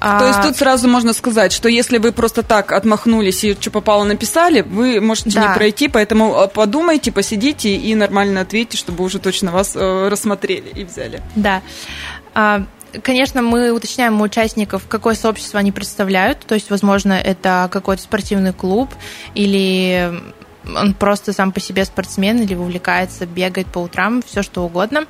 А... 0.00 0.18
То 0.18 0.26
есть 0.26 0.42
тут 0.42 0.56
сразу 0.56 0.88
можно 0.88 1.12
сказать, 1.12 1.52
что 1.52 1.68
если 1.68 1.98
вы 1.98 2.12
просто 2.12 2.42
так 2.42 2.72
отмахнулись 2.72 3.44
и 3.44 3.54
что 3.54 3.70
попало 3.70 4.04
написали, 4.04 4.60
вы 4.60 5.00
можете 5.00 5.30
да. 5.30 5.48
не 5.48 5.54
пройти, 5.54 5.88
поэтому 5.88 6.38
а, 6.38 6.48
подумайте, 6.48 7.12
посидите 7.12 7.74
и 7.74 7.94
нормально 7.94 8.42
ответьте, 8.42 8.76
чтобы 8.76 9.04
уже 9.04 9.18
точно 9.18 9.52
вас 9.52 9.74
э, 9.74 10.08
рассмотрели 10.08 10.68
и 10.68 10.84
взяли. 10.84 11.22
Да. 11.34 11.62
А, 12.34 12.64
конечно, 13.02 13.42
мы 13.42 13.70
уточняем 13.70 14.20
у 14.20 14.24
участников, 14.24 14.82
какое 14.88 15.14
сообщество 15.14 15.58
они 15.60 15.72
представляют. 15.72 16.40
То 16.40 16.54
есть, 16.54 16.70
возможно, 16.70 17.14
это 17.14 17.68
какой-то 17.72 18.02
спортивный 18.02 18.52
клуб 18.52 18.90
или 19.34 20.12
он 20.74 20.94
просто 20.94 21.32
сам 21.32 21.52
по 21.52 21.60
себе 21.60 21.84
спортсмен 21.84 22.40
или 22.42 22.54
увлекается, 22.54 23.26
бегает 23.26 23.66
по 23.66 23.78
утрам, 23.78 24.22
все 24.22 24.42
что 24.42 24.64
угодно. 24.64 25.04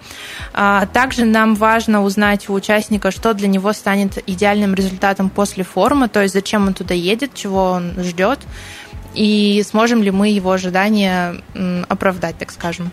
А, 0.52 0.86
также 0.86 1.24
нам 1.24 1.54
важно 1.54 2.02
узнать 2.02 2.48
у 2.48 2.54
участника, 2.54 3.10
что 3.10 3.34
для 3.34 3.48
него 3.48 3.72
станет 3.72 4.22
идеальным 4.28 4.74
результатом 4.74 5.30
после 5.30 5.64
форума, 5.64 6.08
то 6.08 6.22
есть 6.22 6.34
зачем 6.34 6.66
он 6.66 6.74
туда 6.74 6.94
едет, 6.94 7.34
чего 7.34 7.70
он 7.72 7.94
ждет, 7.98 8.40
и 9.14 9.64
сможем 9.66 10.02
ли 10.02 10.10
мы 10.10 10.28
его 10.28 10.52
ожидания 10.52 11.36
оправдать, 11.88 12.38
так 12.38 12.50
скажем. 12.50 12.90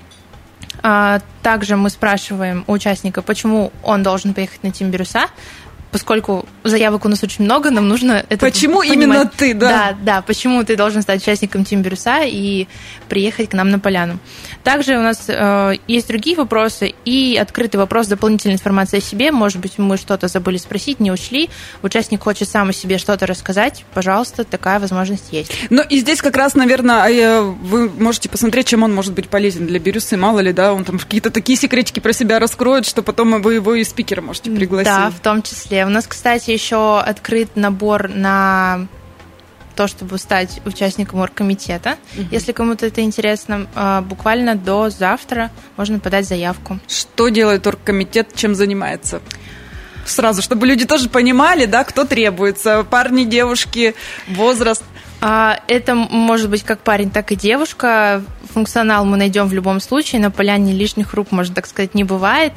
А, 0.82 1.22
также 1.42 1.78
мы 1.78 1.90
спрашиваем 1.90 2.64
у 2.68 2.74
участника, 2.74 3.22
почему 3.22 3.72
он 3.84 4.04
должен 4.04 4.34
поехать 4.34 4.64
на 4.64 4.72
Тим 4.72 4.90
Бирюса, 4.90 5.28
поскольку 5.94 6.46
заявок 6.64 7.06
у 7.06 7.08
нас 7.08 7.24
очень 7.24 7.46
много, 7.46 7.70
нам 7.70 7.88
нужно 7.88 8.26
это 8.28 8.38
Почему 8.38 8.80
понимать. 8.80 8.98
именно 8.98 9.26
ты, 9.26 9.54
да? 9.54 9.70
Да, 9.70 9.98
да, 10.02 10.22
почему 10.24 10.64
ты 10.64 10.76
должен 10.76 11.04
стать 11.04 11.22
участником 11.22 11.64
Тим 11.64 11.84
Бирюса 11.84 12.22
и 12.24 12.68
приехать 13.08 13.50
к 13.50 13.54
нам 13.54 13.70
на 13.70 13.78
поляну. 13.78 14.18
Также 14.64 14.98
у 14.98 15.02
нас 15.02 15.26
э, 15.28 15.76
есть 15.88 16.08
другие 16.08 16.36
вопросы 16.36 16.96
и 17.06 17.38
открытый 17.40 17.80
вопрос 17.80 18.08
дополнительной 18.08 18.56
информации 18.56 18.98
о 18.98 19.02
себе. 19.02 19.32
Может 19.32 19.60
быть, 19.60 19.78
мы 19.78 19.98
что-то 19.98 20.28
забыли 20.28 20.58
спросить, 20.58 21.00
не 21.00 21.12
ушли. 21.12 21.50
Участник 21.84 22.24
хочет 22.24 22.50
сам 22.50 22.70
о 22.70 22.74
себе 22.74 22.98
что-то 22.98 23.28
рассказать. 23.28 23.86
Пожалуйста, 23.94 24.46
такая 24.46 24.80
возможность 24.80 25.32
есть. 25.32 25.52
Ну 25.70 25.84
и 25.84 26.00
здесь 26.00 26.24
как 26.24 26.36
раз, 26.36 26.56
наверное, 26.56 27.08
э, 27.08 27.42
вы 27.42 27.88
можете 27.88 28.30
посмотреть, 28.30 28.66
чем 28.68 28.82
он 28.82 28.96
может 28.96 29.14
быть 29.14 29.30
полезен 29.30 29.68
для 29.68 29.78
Бирюсы. 29.78 30.18
Мало 30.18 30.40
ли, 30.40 30.54
да, 30.54 30.74
он 30.74 30.86
там 30.86 30.98
какие-то 30.98 31.30
такие 31.30 31.56
секретики 31.56 32.00
про 32.00 32.14
себя 32.14 32.40
раскроет, 32.40 32.88
что 32.88 33.04
потом 33.04 33.44
вы 33.44 33.56
его 33.56 33.76
и 33.76 33.84
спикера 33.84 34.22
можете 34.22 34.50
пригласить. 34.50 34.92
Да, 34.92 35.12
в 35.12 35.20
том 35.20 35.44
числе. 35.44 35.83
У 35.86 35.90
нас, 35.90 36.08
кстати, 36.08 36.52
еще 36.52 37.00
открыт 37.00 37.56
набор 37.56 38.10
на 38.10 38.88
то, 39.76 39.88
чтобы 39.88 40.18
стать 40.18 40.62
участником 40.66 41.20
оргкомитета. 41.20 41.98
Угу. 42.16 42.28
Если 42.32 42.52
кому-то 42.52 42.86
это 42.86 43.02
интересно, 43.02 43.68
а, 43.76 44.02
буквально 44.02 44.56
до 44.56 44.90
завтра 44.90 45.52
можно 45.78 46.00
подать 46.00 46.28
заявку. 46.28 46.80
Что 46.88 47.30
делает 47.30 47.66
оргкомитет, 47.66 48.36
чем 48.36 48.56
занимается? 48.56 49.22
Сразу, 50.06 50.42
чтобы 50.42 50.68
люди 50.68 50.86
тоже 50.86 51.10
понимали, 51.10 51.66
да, 51.66 51.84
кто 51.84 52.04
требуется. 52.04 52.86
Парни, 52.90 53.24
девушки, 53.24 53.96
возраст. 54.28 54.84
А, 55.22 55.60
это 55.68 55.96
может 55.96 56.50
быть 56.50 56.64
как 56.64 56.80
парень, 56.80 57.10
так 57.10 57.32
и 57.32 57.38
девушка. 57.38 58.22
Функционал 58.54 59.06
мы 59.06 59.16
найдем 59.16 59.48
в 59.48 59.54
любом 59.54 59.80
случае. 59.80 60.20
На 60.20 60.32
поляне 60.32 60.74
лишних 60.74 61.14
рук, 61.14 61.32
можно 61.32 61.56
так 61.56 61.66
сказать, 61.66 61.96
не 61.96 62.04
бывает. 62.04 62.52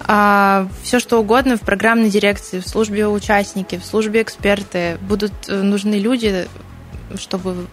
А, 0.00 0.68
Все 0.82 1.00
что 1.00 1.18
угодно 1.18 1.56
в 1.56 1.60
программной 1.60 2.10
дирекции, 2.10 2.60
в 2.60 2.68
службе 2.68 3.08
участники, 3.08 3.78
в 3.78 3.84
службе 3.86 4.20
эксперты. 4.20 4.98
Будут 5.00 5.32
э, 5.48 5.62
нужны 5.62 5.94
люди, 5.94 6.48
чтобы 7.16 7.66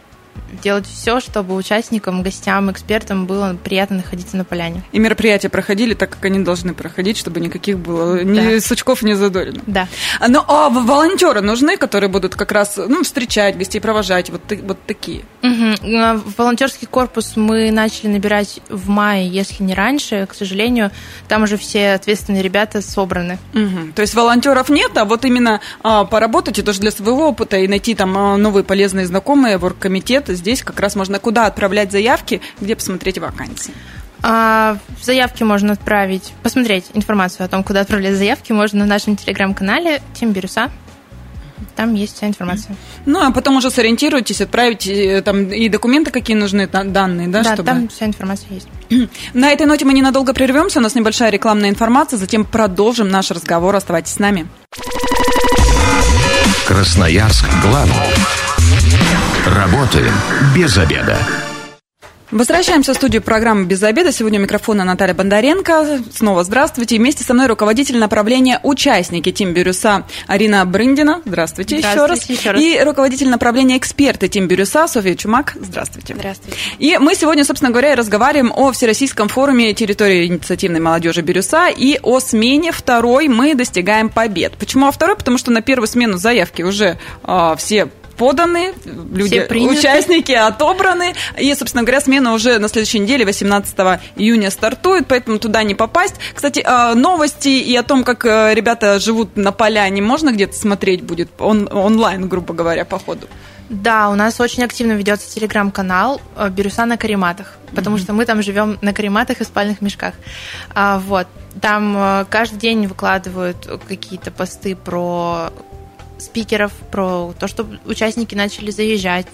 делать 0.63 0.85
все, 0.87 1.19
чтобы 1.19 1.55
участникам, 1.55 2.23
гостям, 2.23 2.71
экспертам 2.71 3.25
было 3.25 3.55
приятно 3.63 3.97
находиться 3.97 4.37
на 4.37 4.45
поляне. 4.45 4.83
И 4.91 4.99
мероприятия 4.99 5.49
проходили 5.49 5.93
так, 5.93 6.09
как 6.09 6.25
они 6.25 6.39
должны 6.39 6.73
проходить, 6.73 7.17
чтобы 7.17 7.39
никаких 7.39 7.77
было 7.79 8.17
да. 8.17 8.23
ни 8.23 8.59
сучков, 8.59 9.01
ни 9.03 9.13
задоринок. 9.13 9.63
Да. 9.65 9.87
А, 10.19 10.27
ну, 10.27 10.43
а 10.47 10.69
волонтеры 10.69 11.41
нужны, 11.41 11.77
которые 11.77 12.09
будут 12.09 12.35
как 12.35 12.51
раз 12.51 12.77
ну, 12.77 13.03
встречать 13.03 13.57
гостей, 13.57 13.79
провожать, 13.79 14.29
вот, 14.29 14.41
вот 14.63 14.77
такие? 14.85 15.23
Угу. 15.43 16.33
Волонтерский 16.37 16.87
корпус 16.87 17.33
мы 17.35 17.71
начали 17.71 18.07
набирать 18.07 18.59
в 18.69 18.89
мае, 18.89 19.27
если 19.27 19.63
не 19.63 19.73
раньше. 19.73 20.27
К 20.29 20.33
сожалению, 20.33 20.91
там 21.27 21.43
уже 21.43 21.57
все 21.57 21.93
ответственные 21.93 22.41
ребята 22.41 22.81
собраны. 22.81 23.37
Угу. 23.53 23.93
То 23.95 24.01
есть 24.01 24.13
волонтеров 24.13 24.69
нет, 24.69 24.97
а 24.97 25.05
вот 25.05 25.25
именно 25.25 25.61
а, 25.81 26.05
поработать 26.05 26.59
и 26.59 26.61
тоже 26.61 26.79
для 26.79 26.91
своего 26.91 27.29
опыта 27.29 27.57
и 27.57 27.67
найти 27.67 27.95
там 27.95 28.17
а, 28.17 28.37
новые 28.37 28.63
полезные 28.63 29.05
знакомые 29.05 29.57
в 29.57 29.65
оргкомитет 29.65 30.29
здесь 30.39 30.63
как 30.63 30.79
раз 30.79 30.95
можно 30.95 31.19
куда 31.19 31.45
отправлять 31.45 31.91
заявки, 31.91 32.41
где 32.59 32.75
посмотреть 32.75 33.19
вакансии. 33.19 33.73
А, 34.21 34.77
заявки 35.01 35.43
можно 35.43 35.73
отправить, 35.73 36.33
посмотреть 36.43 36.85
информацию 36.93 37.45
о 37.45 37.49
том, 37.49 37.63
куда 37.63 37.81
отправлять 37.81 38.15
заявки, 38.15 38.51
можно 38.51 38.79
на 38.79 38.85
нашем 38.85 39.15
телеграм-канале 39.15 40.01
Тим 40.13 40.31
Бирюса. 40.31 40.71
Там 41.75 41.93
есть 41.93 42.17
вся 42.17 42.27
информация. 42.27 42.75
Ну, 43.05 43.21
а 43.21 43.31
потом 43.31 43.55
уже 43.57 43.69
сориентируйтесь, 43.69 44.41
отправите 44.41 45.21
там 45.21 45.49
и 45.49 45.69
документы, 45.69 46.11
какие 46.11 46.35
нужны, 46.35 46.67
данные, 46.67 47.27
да? 47.29 47.43
Да, 47.43 47.53
чтобы... 47.53 47.67
там 47.67 47.87
вся 47.87 48.05
информация 48.05 48.49
есть. 48.49 48.67
На 49.33 49.51
этой 49.51 49.65
ноте 49.65 49.85
мы 49.85 49.93
ненадолго 49.93 50.33
прервемся, 50.33 50.79
у 50.79 50.81
нас 50.81 50.95
небольшая 50.95 51.29
рекламная 51.29 51.69
информация, 51.69 52.17
затем 52.17 52.43
продолжим 52.43 53.07
наш 53.07 53.31
разговор. 53.31 53.75
Оставайтесь 53.75 54.13
с 54.13 54.19
нами. 54.19 54.47
Красноярск 56.67 57.45
главный. 57.63 57.95
Работаем 59.55 60.13
без 60.55 60.77
обеда. 60.77 61.17
Возвращаемся 62.29 62.93
в 62.93 62.95
студию 62.95 63.23
программы 63.23 63.65
«Без 63.65 63.81
обеда». 63.81 64.11
Сегодня 64.11 64.37
у 64.39 64.43
микрофона 64.43 64.83
Наталья 64.83 65.15
Бондаренко. 65.15 66.03
Снова 66.13 66.43
здравствуйте. 66.43 66.97
вместе 66.97 67.23
со 67.23 67.33
мной 67.33 67.47
руководитель 67.47 67.97
направления 67.97 68.59
«Участники» 68.61 69.31
Тим 69.31 69.53
Бирюса 69.53 70.05
Арина 70.27 70.63
Брындина. 70.67 71.23
Здравствуйте, 71.25 71.79
здравствуйте 71.79 72.33
еще, 72.33 72.51
раз. 72.51 72.51
еще 72.51 72.51
раз. 72.51 72.61
И 72.61 72.79
руководитель 72.83 73.29
направления 73.29 73.79
«Эксперты» 73.79 74.27
Тим 74.27 74.47
Бирюса 74.47 74.87
Софья 74.87 75.15
Чумак. 75.15 75.57
Здравствуйте. 75.59 76.13
Здравствуйте. 76.13 76.55
И 76.77 76.99
мы 76.99 77.15
сегодня, 77.15 77.43
собственно 77.43 77.71
говоря, 77.71 77.95
разговариваем 77.95 78.53
о 78.55 78.71
Всероссийском 78.71 79.27
форуме 79.27 79.73
территории 79.73 80.27
инициативной 80.27 80.79
молодежи 80.79 81.21
Бирюса 81.21 81.69
и 81.69 81.99
о 82.03 82.19
смене 82.19 82.71
второй 82.71 83.27
мы 83.27 83.55
достигаем 83.55 84.09
побед. 84.09 84.53
Почему 84.53 84.85
о 84.85 84.91
второй? 84.91 85.15
Потому 85.15 85.39
что 85.39 85.49
на 85.49 85.63
первую 85.63 85.87
смену 85.87 86.17
заявки 86.17 86.61
уже 86.61 86.99
э, 87.23 87.55
все 87.57 87.89
поданы, 88.19 88.73
люди, 89.13 89.47
участники 89.65 90.33
отобраны. 90.33 91.15
И, 91.37 91.55
собственно 91.55 91.83
говоря, 91.83 92.01
смена 92.01 92.33
уже 92.33 92.59
на 92.59 92.67
следующей 92.67 92.99
неделе, 92.99 93.25
18 93.25 93.75
июня, 94.17 94.51
стартует, 94.51 95.07
поэтому 95.07 95.39
туда 95.39 95.63
не 95.63 95.73
попасть. 95.73 96.15
Кстати, 96.35 96.61
а, 96.65 96.93
новости 96.95 97.47
и 97.47 97.75
о 97.77 97.83
том, 97.83 98.03
как 98.03 98.25
э, 98.25 98.53
ребята 98.53 98.99
живут 98.99 99.37
на 99.37 99.53
поляне, 99.53 100.01
можно 100.01 100.31
где-то 100.31 100.53
смотреть 100.53 101.01
будет 101.01 101.29
он, 101.39 101.69
онлайн, 101.71 102.27
грубо 102.27 102.53
говоря, 102.53 102.83
по 102.83 102.99
ходу? 102.99 103.27
Да, 103.69 104.09
у 104.09 104.15
нас 104.15 104.39
очень 104.41 104.63
активно 104.63 104.93
ведется 104.93 105.33
телеграм-канал 105.33 106.19
э, 106.35 106.49
Бирюса 106.49 106.85
на 106.85 106.97
карематах, 106.97 107.53
потому 107.73 107.95
mm-hmm. 107.95 108.01
что 108.01 108.13
мы 108.13 108.25
там 108.25 108.41
живем 108.41 108.77
на 108.81 108.93
карематах 108.93 109.39
и 109.39 109.43
спальных 109.45 109.81
мешках. 109.81 110.15
А, 110.73 110.99
вот. 110.99 111.27
Там 111.61 111.95
э, 111.95 112.25
каждый 112.29 112.57
день 112.57 112.87
выкладывают 112.87 113.57
какие-то 113.87 114.31
посты 114.31 114.75
про 114.75 115.51
спикеров, 116.19 116.73
про 116.91 117.33
то, 117.39 117.47
что 117.47 117.65
участники 117.85 118.35
начали 118.35 118.71
заезжать, 118.71 119.27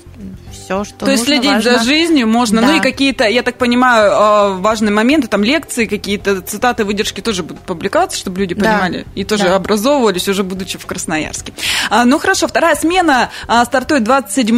все, 0.51 0.83
что 0.83 1.05
То 1.05 1.11
есть 1.11 1.25
следить 1.25 1.51
важно. 1.51 1.77
за 1.77 1.83
жизнью 1.83 2.27
можно, 2.27 2.61
да. 2.61 2.67
ну 2.67 2.77
и 2.77 2.79
какие-то, 2.79 3.25
я 3.25 3.43
так 3.43 3.57
понимаю, 3.57 4.11
а, 4.13 4.49
важные 4.53 4.91
моменты, 4.91 5.27
там 5.27 5.43
лекции 5.43 5.85
какие-то, 5.85 6.41
цитаты, 6.41 6.83
выдержки 6.85 7.21
тоже 7.21 7.43
будут 7.43 7.63
публиковаться, 7.63 8.17
чтобы 8.17 8.39
люди 8.39 8.55
понимали 8.55 9.05
да. 9.05 9.11
и 9.15 9.23
тоже 9.23 9.43
да. 9.43 9.55
образовывались, 9.55 10.27
уже 10.27 10.43
будучи 10.43 10.77
в 10.77 10.85
Красноярске. 10.85 11.53
А, 11.89 12.05
ну 12.05 12.17
хорошо, 12.19 12.47
вторая 12.47 12.75
смена 12.75 13.29
а, 13.47 13.63
стартует 13.65 14.03
27 14.03 14.55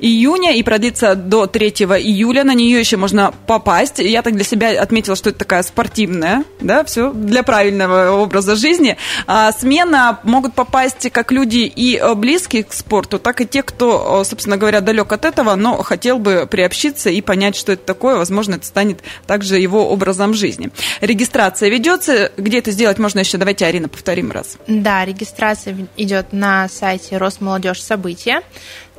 июня 0.00 0.54
и 0.54 0.62
продлится 0.62 1.14
до 1.14 1.46
3 1.46 1.68
июля, 1.68 2.44
на 2.44 2.54
нее 2.54 2.78
еще 2.78 2.96
можно 2.96 3.32
попасть. 3.46 3.98
Я 3.98 4.22
так 4.22 4.34
для 4.34 4.44
себя 4.44 4.80
отметила, 4.80 5.16
что 5.16 5.30
это 5.30 5.38
такая 5.38 5.62
спортивная, 5.62 6.44
да, 6.60 6.84
все 6.84 7.12
для 7.12 7.42
правильного 7.42 8.10
образа 8.10 8.56
жизни. 8.56 8.96
А, 9.26 9.52
смена 9.52 10.20
могут 10.22 10.54
попасть 10.54 11.10
как 11.10 11.32
люди 11.32 11.58
и 11.58 11.96
э, 11.96 12.14
близкие 12.14 12.64
к 12.64 12.72
спорту, 12.72 13.18
так 13.18 13.40
и 13.40 13.46
те, 13.46 13.62
кто, 13.62 14.20
э, 14.20 14.24
собственно 14.24 14.56
говоря, 14.56 14.80
далек 14.90 15.12
от 15.12 15.24
этого, 15.24 15.54
но 15.54 15.82
хотел 15.82 16.18
бы 16.18 16.48
приобщиться 16.50 17.10
и 17.10 17.20
понять, 17.20 17.54
что 17.54 17.72
это 17.72 17.84
такое. 17.84 18.16
Возможно, 18.16 18.56
это 18.56 18.66
станет 18.66 19.00
также 19.26 19.56
его 19.58 19.88
образом 19.88 20.34
жизни. 20.34 20.70
Регистрация 21.00 21.68
ведется. 21.68 22.32
Где 22.36 22.58
это 22.58 22.72
сделать 22.72 22.98
можно 22.98 23.20
еще? 23.20 23.38
Давайте, 23.38 23.66
Арина, 23.66 23.88
повторим 23.88 24.32
раз. 24.32 24.58
Да, 24.66 25.04
регистрация 25.04 25.76
идет 25.96 26.32
на 26.32 26.68
сайте 26.68 27.18
Росмолодежь 27.18 27.80
события. 27.80 28.42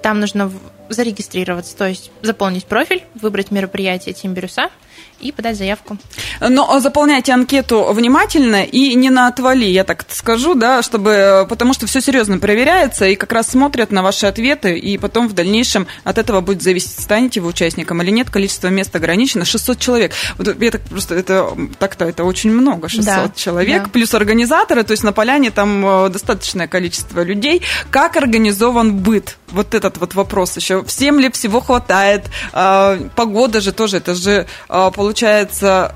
Там 0.02 0.22
нужно 0.22 0.50
зарегистрироваться, 0.94 1.76
то 1.76 1.88
есть 1.88 2.12
заполнить 2.22 2.66
профиль, 2.66 3.04
выбрать 3.16 3.52
мероприятие 3.52 4.14
Тимбирюса– 4.14 4.70
и 5.22 5.32
подать 5.32 5.58
заявку. 5.58 5.98
Но 6.40 6.80
заполняйте 6.80 7.32
анкету 7.32 7.92
внимательно 7.94 8.64
и 8.64 8.96
не 8.96 9.10
на 9.10 9.28
отвали, 9.28 9.66
я 9.66 9.84
так 9.84 10.06
скажу, 10.10 10.56
да, 10.56 10.82
чтобы, 10.82 11.46
потому 11.48 11.74
что 11.74 11.86
все 11.86 12.02
серьезно 12.02 12.40
проверяется 12.40 13.06
и 13.06 13.16
как 13.16 13.32
раз 13.32 13.50
смотрят 13.50 13.92
на 13.92 14.02
ваши 14.02 14.26
ответы, 14.26 14.78
и 14.78 14.98
потом 14.98 15.28
в 15.28 15.34
дальнейшем 15.34 15.88
от 16.04 16.18
этого 16.18 16.42
будет 16.42 16.62
зависеть, 16.62 17.00
станете 17.00 17.40
вы 17.40 17.50
участником 17.50 18.02
или 18.02 18.10
нет. 18.10 18.30
Количество 18.30 18.68
мест 18.70 18.96
ограничено 18.96 19.46
600 19.46 19.80
человек. 19.80 20.14
Вот 20.38 20.60
я 20.60 20.72
так 20.72 20.82
просто 20.82 21.16
это 21.16 21.56
так-то 21.78 22.06
это 22.06 22.24
очень 22.24 22.52
много, 22.52 22.90
600 22.90 23.06
да, 23.06 23.32
человек, 23.36 23.84
да. 23.84 23.90
плюс 23.90 24.14
организаторы, 24.14 24.84
то 24.84 24.92
есть 24.92 25.04
на 25.04 25.14
поляне 25.14 25.52
там 25.52 25.86
э, 25.86 26.10
достаточное 26.10 26.68
количество 26.68 27.22
людей. 27.22 27.62
Как 27.92 28.18
организован 28.18 28.98
быт? 28.98 29.38
Вот 29.52 29.74
этот 29.74 29.98
вот 29.98 30.14
вопрос 30.14 30.58
еще. 30.58 30.84
Всем 30.84 31.20
ли 31.20 31.30
всего 31.32 31.60
хватает? 31.60 32.26
А, 32.54 32.98
погода 33.16 33.62
же 33.62 33.72
тоже, 33.72 33.98
это 33.98 34.16
же 34.16 34.48
получается 34.68 35.12
получается 35.12 35.94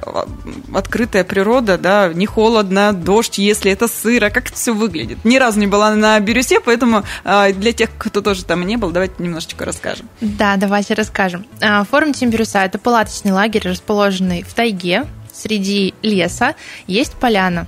открытая 0.74 1.24
природа, 1.24 1.78
да, 1.78 2.12
не 2.14 2.26
холодно, 2.26 2.94
дождь, 2.94 3.38
если 3.38 3.72
это 3.72 3.88
сыро, 3.88 4.30
как 4.30 4.48
это 4.48 4.56
все 4.56 4.74
выглядит. 4.74 5.24
Ни 5.24 5.38
разу 5.38 5.60
не 5.60 5.68
была 5.68 5.96
на 5.96 6.20
Бирюсе, 6.20 6.60
поэтому 6.60 7.04
а, 7.24 7.52
для 7.52 7.72
тех, 7.72 7.90
кто 7.98 8.22
тоже 8.22 8.46
там 8.46 8.66
не 8.66 8.78
был, 8.78 8.92
давайте 8.92 9.16
немножечко 9.20 9.66
расскажем. 9.66 10.10
Да, 10.22 10.58
давайте 10.58 10.94
расскажем. 10.94 11.46
А, 11.62 11.84
форум 11.86 12.14
Тим 12.14 12.30
это 12.30 12.78
палаточный 12.80 13.32
лагерь, 13.32 13.68
расположенный 13.68 14.44
в 14.44 14.54
тайге, 14.54 15.06
среди 15.34 15.94
леса. 16.02 16.56
Есть 16.88 17.14
поляна. 17.14 17.68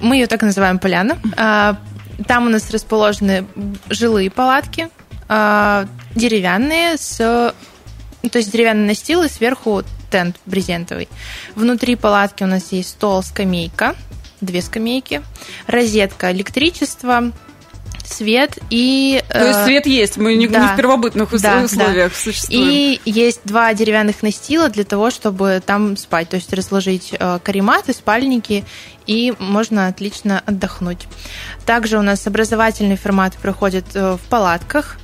Мы 0.00 0.16
ее 0.16 0.26
так 0.26 0.42
называем 0.42 0.78
поляна. 0.78 1.18
А, 1.36 1.76
там 2.26 2.46
у 2.46 2.48
нас 2.50 2.70
расположены 2.70 3.46
жилые 3.88 4.30
палатки, 4.30 4.88
деревянные 5.28 6.96
с 6.96 7.54
то 8.30 8.38
есть 8.38 8.50
деревянные 8.50 8.88
настилы, 8.88 9.28
сверху 9.28 9.82
тент 10.10 10.36
брезентовый. 10.46 11.08
Внутри 11.54 11.96
палатки 11.96 12.42
у 12.42 12.46
нас 12.46 12.72
есть 12.72 12.90
стол, 12.90 13.22
скамейка, 13.22 13.96
две 14.40 14.62
скамейки, 14.62 15.22
розетка, 15.66 16.32
электричество, 16.32 17.32
свет 18.06 18.58
и... 18.70 19.22
То 19.28 19.46
есть 19.46 19.58
э, 19.60 19.64
свет 19.64 19.86
есть, 19.86 20.16
мы 20.16 20.36
не, 20.36 20.46
да, 20.46 20.60
не 20.60 20.72
в 20.72 20.76
первобытных 20.76 21.30
да, 21.40 21.62
условиях 21.62 22.12
да. 22.12 22.18
существуем. 22.18 22.68
И 22.68 23.00
есть 23.04 23.40
два 23.44 23.72
деревянных 23.74 24.22
настила 24.22 24.68
для 24.68 24.84
того, 24.84 25.10
чтобы 25.10 25.62
там 25.64 25.96
спать, 25.96 26.28
то 26.28 26.36
есть 26.36 26.52
разложить 26.52 27.14
э, 27.18 27.38
карематы, 27.42 27.92
спальники, 27.92 28.64
и 29.06 29.34
можно 29.38 29.88
отлично 29.88 30.42
отдохнуть. 30.46 31.06
Также 31.66 31.98
у 31.98 32.02
нас 32.02 32.26
образовательный 32.26 32.96
формат 32.96 33.34
проходит 33.34 33.84
э, 33.94 34.16
в 34.16 34.28
палатках, 34.28 34.96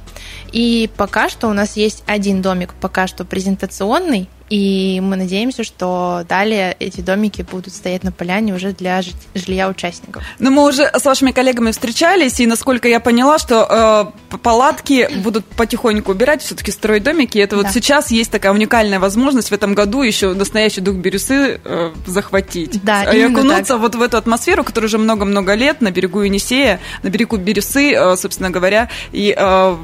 и 0.53 0.91
пока 0.97 1.29
что 1.29 1.49
у 1.49 1.53
нас 1.53 1.77
есть 1.77 2.03
один 2.07 2.43
домик, 2.43 2.75
пока 2.81 3.07
что 3.07 3.25
презентационный, 3.25 4.29
и 4.51 5.01
мы 5.01 5.15
надеемся, 5.15 5.63
что 5.63 6.25
далее 6.29 6.77
эти 6.81 7.01
домики 7.01 7.43
будут 7.43 7.73
стоять 7.73 8.03
на 8.03 8.11
поляне 8.11 8.53
уже 8.53 8.73
для 8.73 9.01
жилья 9.35 9.69
участников. 9.69 10.25
Ну, 10.41 10.51
мы 10.51 10.67
уже 10.67 10.91
с 10.93 11.05
вашими 11.05 11.31
коллегами 11.31 11.71
встречались, 11.71 12.41
и 12.41 12.47
насколько 12.47 12.89
я 12.89 12.99
поняла, 12.99 13.39
что 13.39 14.13
э, 14.33 14.37
палатки 14.39 15.09
будут 15.23 15.47
потихоньку 15.47 16.11
убирать, 16.11 16.43
все-таки 16.43 16.73
строить 16.73 17.05
домики. 17.05 17.39
И 17.39 17.41
это 17.41 17.57
да. 17.57 17.63
вот 17.63 17.73
сейчас 17.73 18.11
есть 18.11 18.33
такая 18.33 18.53
уникальная 18.53 18.99
возможность 18.99 19.51
в 19.51 19.53
этом 19.53 19.75
году 19.75 20.03
еще 20.03 20.35
настоящий 20.35 20.81
дух 20.81 20.97
Бирюсы 20.97 21.61
э, 21.65 21.93
захватить. 22.07 22.83
Да, 22.83 23.05
и 23.05 23.23
окунуться 23.23 23.75
так. 23.75 23.81
вот 23.81 23.95
в 23.95 24.03
эту 24.03 24.17
атмосферу, 24.17 24.65
которая 24.65 24.89
уже 24.89 24.99
много-много 24.99 25.55
лет 25.55 25.81
на 25.81 25.93
берегу 25.93 26.23
Енисея, 26.23 26.81
на 27.05 27.09
берегу 27.09 27.37
Бирюсы, 27.37 27.93
э, 27.93 28.17
собственно 28.17 28.51
говоря, 28.51 28.89
и 29.13 29.33
э, 29.37 29.77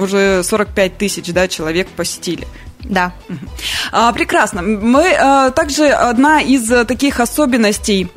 уже 0.00 0.42
45 0.42 0.96
тысяч 0.96 1.30
да, 1.30 1.46
человек 1.46 1.88
посетили. 1.88 2.46
Да. 2.84 3.12
А, 3.92 4.12
прекрасно. 4.12 4.62
Мы 4.62 5.12
а, 5.12 5.50
также 5.50 5.88
одна 5.88 6.40
из 6.40 6.68
таких 6.86 7.20
особенностей 7.20 8.08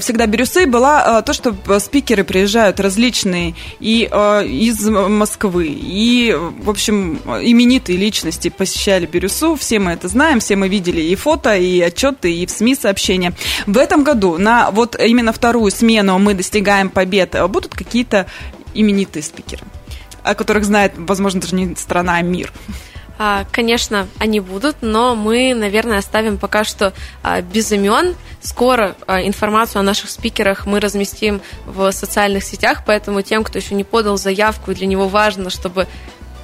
всегда 0.00 0.26
Бирюсы 0.26 0.66
была 0.66 1.18
а, 1.18 1.22
то, 1.22 1.32
что 1.32 1.54
спикеры 1.80 2.22
приезжают 2.22 2.80
различные 2.80 3.54
и 3.78 4.02
из 4.02 4.86
Москвы, 4.86 5.68
и, 5.70 6.36
в 6.36 6.68
общем, 6.68 7.16
именитые 7.24 7.96
личности 7.96 8.50
посещали 8.50 9.06
Бирюсу, 9.06 9.56
все 9.56 9.78
мы 9.78 9.92
это 9.92 10.08
знаем, 10.08 10.40
все 10.40 10.56
мы 10.56 10.68
видели 10.68 11.00
и 11.00 11.14
фото, 11.14 11.56
и 11.56 11.80
отчеты, 11.80 12.30
и 12.30 12.44
в 12.44 12.50
СМИ 12.50 12.74
сообщения. 12.74 13.32
В 13.66 13.78
этом 13.78 14.04
году 14.04 14.36
на 14.36 14.70
вот 14.70 15.00
именно 15.00 15.32
вторую 15.32 15.70
смену 15.70 16.18
мы 16.18 16.34
достигаем 16.34 16.90
побед. 16.90 17.34
Будут 17.48 17.74
какие-то 17.74 18.26
именитые 18.74 19.22
спикеры, 19.22 19.62
о 20.22 20.34
которых 20.34 20.64
знает, 20.64 20.92
возможно, 20.96 21.40
даже 21.40 21.54
не 21.54 21.74
страна, 21.76 22.16
а 22.16 22.22
мир? 22.22 22.52
А, 23.22 23.44
конечно, 23.52 24.08
они 24.18 24.40
будут, 24.40 24.76
но 24.80 25.14
мы, 25.14 25.52
наверное, 25.52 25.98
оставим 25.98 26.38
пока 26.38 26.64
что 26.64 26.94
а, 27.22 27.42
без 27.42 27.70
имен. 27.70 28.16
Скоро 28.40 28.96
а, 29.06 29.20
информацию 29.20 29.80
о 29.80 29.82
наших 29.82 30.08
спикерах 30.08 30.64
мы 30.64 30.80
разместим 30.80 31.42
в 31.66 31.92
социальных 31.92 32.44
сетях, 32.44 32.82
поэтому 32.86 33.20
тем, 33.20 33.44
кто 33.44 33.58
еще 33.58 33.74
не 33.74 33.84
подал 33.84 34.16
заявку, 34.16 34.72
для 34.72 34.86
него 34.86 35.06
важно, 35.06 35.50
чтобы 35.50 35.86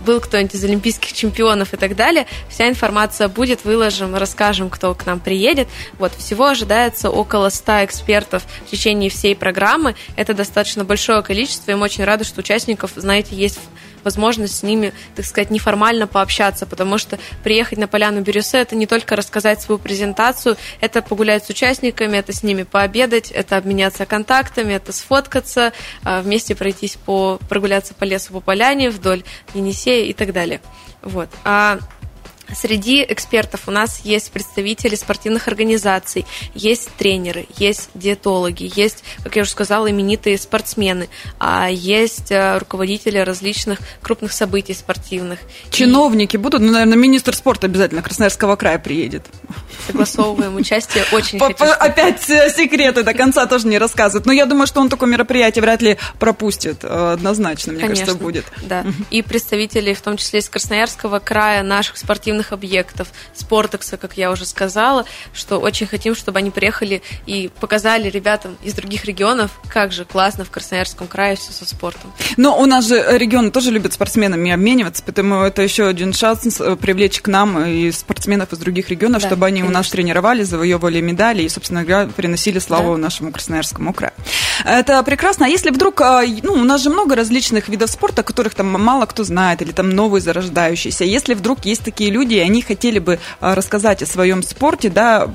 был 0.05 0.21
кто-нибудь 0.21 0.55
из 0.55 0.65
олимпийских 0.65 1.15
чемпионов 1.15 1.73
и 1.73 1.79
так 1.79 1.97
далее. 1.97 2.27
Вся 2.51 2.69
информация 2.69 3.29
будет, 3.29 3.65
выложим, 3.65 4.15
расскажем, 4.15 4.69
кто 4.69 4.95
к 4.95 5.07
нам 5.07 5.19
приедет. 5.19 5.69
Вот, 5.99 6.12
всего 6.12 6.45
ожидается 6.45 7.09
около 7.09 7.49
100 7.49 7.87
экспертов 7.87 8.45
в 8.67 8.71
течение 8.71 9.09
всей 9.09 9.35
программы. 9.35 9.97
Это 10.15 10.35
достаточно 10.35 10.85
большое 10.85 11.23
количество, 11.23 11.71
и 11.71 11.75
мы 11.75 11.85
очень 11.85 12.05
рады, 12.05 12.25
что 12.25 12.41
участников, 12.41 12.93
знаете, 12.97 13.35
есть 13.35 13.59
возможность 14.07 14.57
с 14.57 14.62
ними, 14.62 14.95
так 15.16 15.27
сказать, 15.27 15.51
неформально 15.51 16.07
пообщаться, 16.07 16.64
потому 16.64 16.97
что 16.97 17.19
приехать 17.42 17.77
на 17.77 17.88
поляну 17.88 18.23
Бирюсе– 18.23 18.59
это 18.62 18.77
не 18.77 18.87
только 18.87 19.16
рассказать 19.16 19.61
свою 19.61 19.79
презентацию, 19.79 20.57
это 20.81 21.03
погулять 21.03 21.45
с 21.45 21.51
участниками, 21.51 22.16
это 22.16 22.33
с 22.33 22.45
ними 22.45 22.62
пообедать, 22.62 23.33
это 23.33 23.57
обменяться 23.57 24.07
контактами, 24.07 24.73
это 24.75 24.92
сфоткаться, 24.92 25.73
а, 26.05 26.23
вместе 26.23 26.55
пройтись 26.55 26.97
по, 26.97 27.38
прогуляться 27.49 27.95
по 27.95 28.05
лесу, 28.05 28.33
по 28.33 28.40
поляне, 28.40 28.90
вдоль 28.90 29.25
Енисея 29.55 30.05
и 30.07 30.12
так 30.12 30.33
далее. 30.33 30.61
Вот. 31.03 31.29
А 31.45 31.79
Среди 32.54 33.04
экспертов 33.09 33.62
у 33.66 33.70
нас 33.70 34.00
есть 34.04 34.30
представители 34.30 34.94
спортивных 34.94 35.48
организаций, 35.48 36.24
есть 36.54 36.90
тренеры, 36.96 37.46
есть 37.56 37.90
диетологи, 37.94 38.70
есть, 38.74 39.02
как 39.22 39.37
я 39.37 39.42
уже 39.42 39.50
сказала, 39.50 39.90
именитые 39.90 40.38
спортсмены, 40.38 41.09
а 41.38 41.68
есть 41.70 42.30
э, 42.30 42.59
руководители 42.59 43.18
различных 43.18 43.80
крупных 44.00 44.32
событий 44.32 44.74
спортивных. 44.74 45.40
Чиновники 45.70 46.37
и... 46.37 46.38
будут? 46.38 46.61
Ну, 46.61 46.72
наверное, 46.72 46.96
министр 46.96 47.35
спорта 47.35 47.66
обязательно 47.66 48.02
Красноярского 48.02 48.56
края 48.56 48.78
приедет. 48.78 49.24
Согласовываем 49.87 50.56
участие, 50.56 51.04
очень. 51.12 51.38
Опять 51.38 52.28
э, 52.30 52.50
секреты 52.50 53.02
до 53.02 53.14
конца 53.14 53.46
тоже 53.46 53.66
не 53.66 53.78
рассказывают. 53.78 54.26
Но 54.26 54.32
я 54.32 54.46
думаю, 54.46 54.66
что 54.66 54.80
он 54.80 54.88
такое 54.88 55.09
мероприятие 55.09 55.62
вряд 55.62 55.82
ли 55.82 55.98
пропустит 56.18 56.85
э, 56.85 57.12
однозначно, 57.12 57.72
мне 57.72 57.88
кажется, 57.88 58.14
будет. 58.14 58.44
Да, 58.62 58.85
и 59.11 59.22
представители, 59.22 59.94
в 59.94 60.00
том 60.00 60.16
числе 60.16 60.40
из 60.40 60.48
Красноярского 60.48 61.18
края, 61.18 61.62
наших 61.62 61.96
спортивных 61.96 62.36
спортивных 62.37 62.53
объектов, 62.53 63.09
спортекса, 63.35 63.96
как 63.96 64.16
я 64.16 64.31
уже 64.31 64.44
сказала, 64.44 65.05
что 65.33 65.59
очень 65.59 65.87
хотим, 65.87 66.14
чтобы 66.14 66.38
они 66.38 66.51
приехали 66.51 67.03
и 67.27 67.51
показали 67.61 68.11
ребятам 68.11 68.57
из 68.62 68.75
других 68.75 69.05
регионов, 69.05 69.51
как 69.68 69.92
же 69.92 70.05
классно 70.05 70.44
в 70.44 70.51
Красноярском 70.51 71.07
крае 71.07 71.37
все 71.37 71.53
со 71.53 71.64
спортом. 71.64 72.12
Но 72.37 72.59
у 72.59 72.66
нас 72.66 72.87
же 72.87 73.05
регионы 73.18 73.51
тоже 73.51 73.70
любят 73.70 73.92
спортсменами 73.92 74.51
обмениваться, 74.51 75.03
поэтому 75.05 75.42
это 75.42 75.62
еще 75.62 75.87
один 75.87 76.12
шанс 76.12 76.61
э, 76.61 76.77
привлечь 76.77 77.20
к 77.20 77.29
нам 77.29 77.64
и 77.64 77.90
спортсменов 77.92 78.53
из 78.53 78.59
других 78.59 78.90
регионов, 78.90 79.22
да, 79.22 79.29
чтобы 79.29 79.46
они 79.46 79.61
конечно. 79.61 79.79
у 79.79 79.81
нас 79.81 79.90
тренировали, 79.90 80.42
завоевывали 80.42 81.01
медали 81.01 81.42
и, 81.42 81.49
собственно 81.49 81.85
говоря, 81.85 82.09
приносили 82.09 82.59
славу 82.59 82.92
да. 82.92 82.99
нашему 82.99 83.33
Красноярскому 83.33 83.92
краю. 83.92 84.12
Это 84.64 85.03
прекрасно. 85.03 85.46
А 85.46 85.49
если 85.49 85.70
вдруг, 85.70 86.01
а, 86.01 86.22
ну, 86.42 86.55
у 86.55 86.64
нас 86.64 86.83
же 86.83 86.90
много 86.90 87.14
различных 87.14 87.68
видов 87.68 87.90
спорта, 87.90 88.22
которых 88.22 88.55
там 88.55 88.66
мало 88.66 89.07
кто 89.07 89.25
знает, 89.25 89.62
или 89.62 89.72
там 89.72 89.90
новые 89.90 90.20
зарождающиеся. 90.20 91.05
Если 91.05 91.35
вдруг 91.35 91.64
есть 91.64 91.83
такие 91.83 92.11
люди, 92.11 92.26
и 92.35 92.39
они 92.41 92.62
хотели 92.62 92.99
бы 92.99 93.19
а, 93.41 93.55
рассказать 93.55 94.03
о 94.03 94.07
своем 94.07 94.43
спорте, 94.43 94.91
да, 94.91 95.31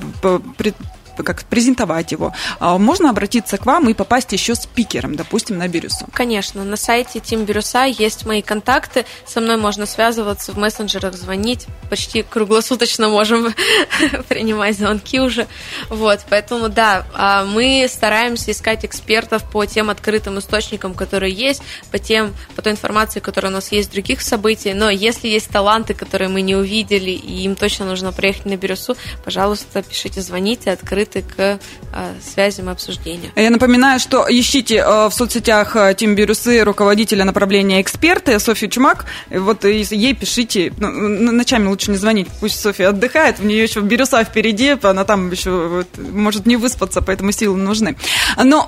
как 1.17 1.43
презентовать 1.43 2.11
его, 2.11 2.33
а, 2.59 2.77
можно 2.77 3.09
обратиться 3.09 3.57
к 3.57 3.65
вам 3.65 3.89
и 3.89 3.93
попасть 3.93 4.31
еще 4.31 4.55
спикером, 4.55 5.15
допустим, 5.15 5.57
на 5.57 5.67
Бирюсу? 5.67 6.07
Конечно, 6.13 6.63
на 6.63 6.77
сайте 6.77 7.19
Тим 7.19 7.45
Бирюса 7.45 7.83
есть 7.85 8.25
мои 8.25 8.41
контакты, 8.41 9.05
со 9.25 9.41
мной 9.41 9.57
можно 9.57 9.85
связываться 9.85 10.51
в 10.51 10.57
мессенджерах, 10.57 11.15
звонить, 11.15 11.67
почти 11.89 12.23
круглосуточно 12.23 13.09
можем 13.09 13.53
принимать 14.29 14.77
звонки 14.77 15.19
уже, 15.19 15.47
вот, 15.89 16.21
поэтому 16.29 16.69
да, 16.69 17.05
а, 17.13 17.45
мы 17.45 17.87
стараемся 17.89 18.51
искать 18.51 18.85
экспертов 18.85 19.43
по 19.49 19.65
тем 19.65 19.89
открытым 19.89 20.39
источникам, 20.39 20.93
которые 20.93 21.33
есть, 21.33 21.61
по 21.91 21.99
тем, 21.99 22.33
по 22.55 22.61
той 22.61 22.73
информации, 22.73 23.19
которая 23.19 23.51
у 23.51 23.55
нас 23.55 23.71
есть 23.71 23.89
в 23.89 23.91
других 23.93 24.21
событиях, 24.21 24.75
но 24.75 24.89
если 24.89 25.27
есть 25.27 25.49
таланты, 25.49 25.93
которые 25.93 26.29
мы 26.29 26.41
не 26.41 26.55
увидели, 26.55 27.11
и 27.11 27.43
им 27.43 27.55
точно 27.55 27.85
нужно 27.85 28.11
приехать 28.11 28.45
на 28.45 28.55
Бирюсу, 28.55 28.95
пожалуйста, 29.23 29.83
пишите, 29.83 30.21
звоните, 30.21 30.71
открыто 30.71 31.00
открыты 31.01 31.23
к 31.35 31.59
а, 31.93 32.13
связям 32.23 32.69
и 32.69 32.71
обсуждениям. 32.71 33.31
Я 33.35 33.49
напоминаю, 33.49 33.99
что 33.99 34.25
ищите 34.29 34.81
а, 34.81 35.09
в 35.09 35.13
соцсетях 35.13 35.75
а, 35.75 35.93
Тим 35.93 36.15
Бирюсы, 36.15 36.63
руководителя 36.63 37.25
направления 37.25 37.81
эксперты, 37.81 38.39
Софью 38.39 38.69
Чумак. 38.69 39.05
Вот 39.29 39.65
ей 39.65 40.13
пишите, 40.13 40.73
ну, 40.77 41.31
ночами 41.31 41.67
лучше 41.67 41.91
не 41.91 41.97
звонить, 41.97 42.27
пусть 42.39 42.59
Софья 42.59 42.89
отдыхает, 42.89 43.39
у 43.39 43.43
нее 43.43 43.63
еще 43.63 43.81
Бирюса 43.81 44.23
впереди, 44.23 44.77
она 44.81 45.03
там 45.03 45.31
еще 45.31 45.67
вот, 45.67 45.87
может 45.97 46.45
не 46.45 46.57
выспаться, 46.57 47.01
поэтому 47.01 47.31
силы 47.31 47.57
нужны. 47.57 47.95
Но, 48.41 48.67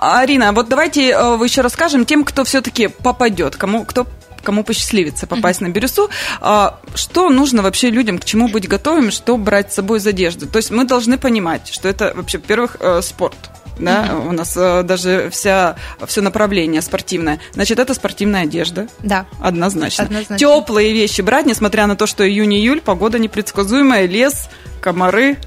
Арина, 0.00 0.52
вот 0.52 0.68
давайте 0.68 1.08
еще 1.08 1.60
расскажем 1.60 2.04
тем, 2.06 2.24
кто 2.24 2.44
все-таки 2.44 2.88
попадет, 2.88 3.56
кому, 3.56 3.84
кто 3.84 4.06
кому 4.44 4.62
посчастливится 4.62 5.26
попасть 5.26 5.60
mm-hmm. 5.60 5.68
на 5.68 5.72
Бирюсу, 5.72 6.10
а, 6.40 6.78
что 6.94 7.30
нужно 7.30 7.62
вообще 7.62 7.90
людям, 7.90 8.18
к 8.18 8.24
чему 8.24 8.48
быть 8.48 8.68
готовыми, 8.68 9.10
что 9.10 9.36
брать 9.36 9.72
с 9.72 9.76
собой 9.76 9.98
из 9.98 10.06
одежды. 10.06 10.46
То 10.46 10.58
есть 10.58 10.70
мы 10.70 10.84
должны 10.84 11.18
понимать, 11.18 11.68
что 11.68 11.88
это 11.88 12.12
вообще, 12.14 12.38
во-первых, 12.38 12.76
э, 12.80 13.02
спорт. 13.02 13.36
Да, 13.78 14.06
mm-hmm. 14.06 14.28
у 14.28 14.32
нас 14.32 14.56
э, 14.56 14.82
даже 14.84 15.30
вся 15.30 15.76
все 16.06 16.20
направление 16.20 16.80
спортивное. 16.80 17.40
Значит, 17.54 17.80
это 17.80 17.92
спортивная 17.94 18.42
одежда. 18.42 18.86
Да. 19.00 19.26
Однозначно. 19.40 20.04
Однозначно. 20.04 20.38
Теплые 20.38 20.92
вещи 20.92 21.22
брать, 21.22 21.46
несмотря 21.46 21.86
на 21.86 21.96
то, 21.96 22.06
что 22.06 22.28
июнь-июль, 22.28 22.80
погода 22.80 23.18
непредсказуемая, 23.18 24.06
лес, 24.06 24.48
комары. 24.80 25.38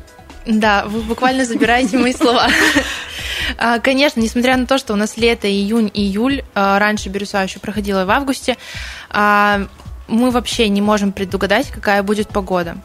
Да, 0.45 0.85
вы 0.87 1.01
буквально 1.01 1.45
забираете 1.45 1.97
мои 1.97 2.13
слова. 2.13 2.49
А, 3.57 3.79
конечно, 3.79 4.19
несмотря 4.19 4.55
на 4.57 4.65
то, 4.65 4.77
что 4.77 4.93
у 4.93 4.95
нас 4.95 5.17
лето, 5.17 5.47
июнь, 5.47 5.91
июль, 5.93 6.43
а, 6.53 6.79
раньше 6.79 7.09
Бирюса 7.09 7.43
еще 7.43 7.59
проходила 7.59 8.05
в 8.05 8.11
августе, 8.11 8.57
а, 9.09 9.67
мы 10.07 10.31
вообще 10.31 10.69
не 10.69 10.81
можем 10.81 11.11
предугадать, 11.11 11.69
какая 11.69 12.03
будет 12.03 12.29
погода. 12.29 12.77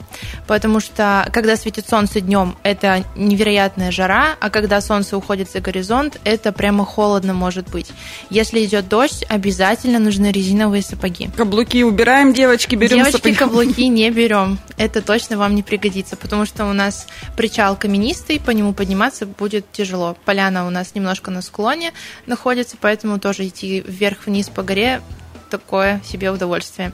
Потому 0.47 0.81
что 0.81 1.29
когда 1.33 1.57
светит 1.57 1.89
солнце 1.89 2.21
днем, 2.21 2.57
это 2.63 3.05
невероятная 3.17 3.91
жара, 3.91 4.37
а 4.41 4.51
когда 4.51 4.81
солнце 4.81 5.17
уходит 5.17 5.51
за 5.51 5.61
горизонт, 5.61 6.21
это 6.25 6.53
прямо 6.53 6.85
холодно 6.85 7.35
может 7.35 7.69
быть. 7.71 7.93
Если 8.31 8.65
идет 8.65 8.89
дождь, 8.89 9.25
обязательно 9.29 9.99
нужны 9.99 10.33
резиновые 10.33 10.83
сапоги. 10.83 11.31
Каблуки 11.37 11.83
убираем, 11.85 12.33
девочки, 12.33 12.75
берем 12.75 12.99
Девочки, 12.99 13.17
сапоги. 13.17 13.35
каблуки 13.35 13.87
не 13.89 14.11
берем. 14.11 14.59
Это 14.77 15.03
точно 15.03 15.39
вам 15.39 15.55
не 15.55 15.63
пригодится, 15.63 16.17
потому 16.17 16.47
что 16.47 16.67
у 16.67 16.73
нас 16.73 17.07
причал 17.37 17.77
каменистый, 17.77 18.41
по 18.41 18.51
нему 18.51 18.73
подниматься 18.73 19.27
будет 19.27 19.71
тяжело. 19.73 20.17
Поляна 20.25 20.67
у 20.67 20.71
нас 20.71 20.95
немножко 20.95 21.31
на 21.31 21.43
склоне 21.43 21.93
находится, 22.27 22.77
поэтому 22.81 23.19
тоже 23.19 23.47
идти 23.47 23.85
вверх-вниз 23.87 24.49
по 24.49 24.63
горе 24.63 25.01
такое 25.53 26.01
себе 26.11 26.31
удовольствие. 26.31 26.93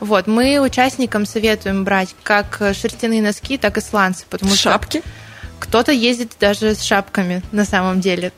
Вот, 0.00 0.26
мы 0.26 0.60
участникам 0.60 1.26
советуем 1.26 1.84
брать 1.84 2.14
как 2.22 2.60
шерстяные 2.74 3.22
носки, 3.22 3.56
так 3.56 3.78
и 3.78 3.80
сланцы, 3.80 4.26
потому 4.28 4.54
Шапки? 4.54 4.98
что 4.98 5.08
кто-то 5.60 5.92
ездит 5.92 6.32
даже 6.40 6.74
с 6.74 6.82
шапками 6.82 7.42
на 7.52 7.64
самом 7.64 8.00
деле. 8.00 8.32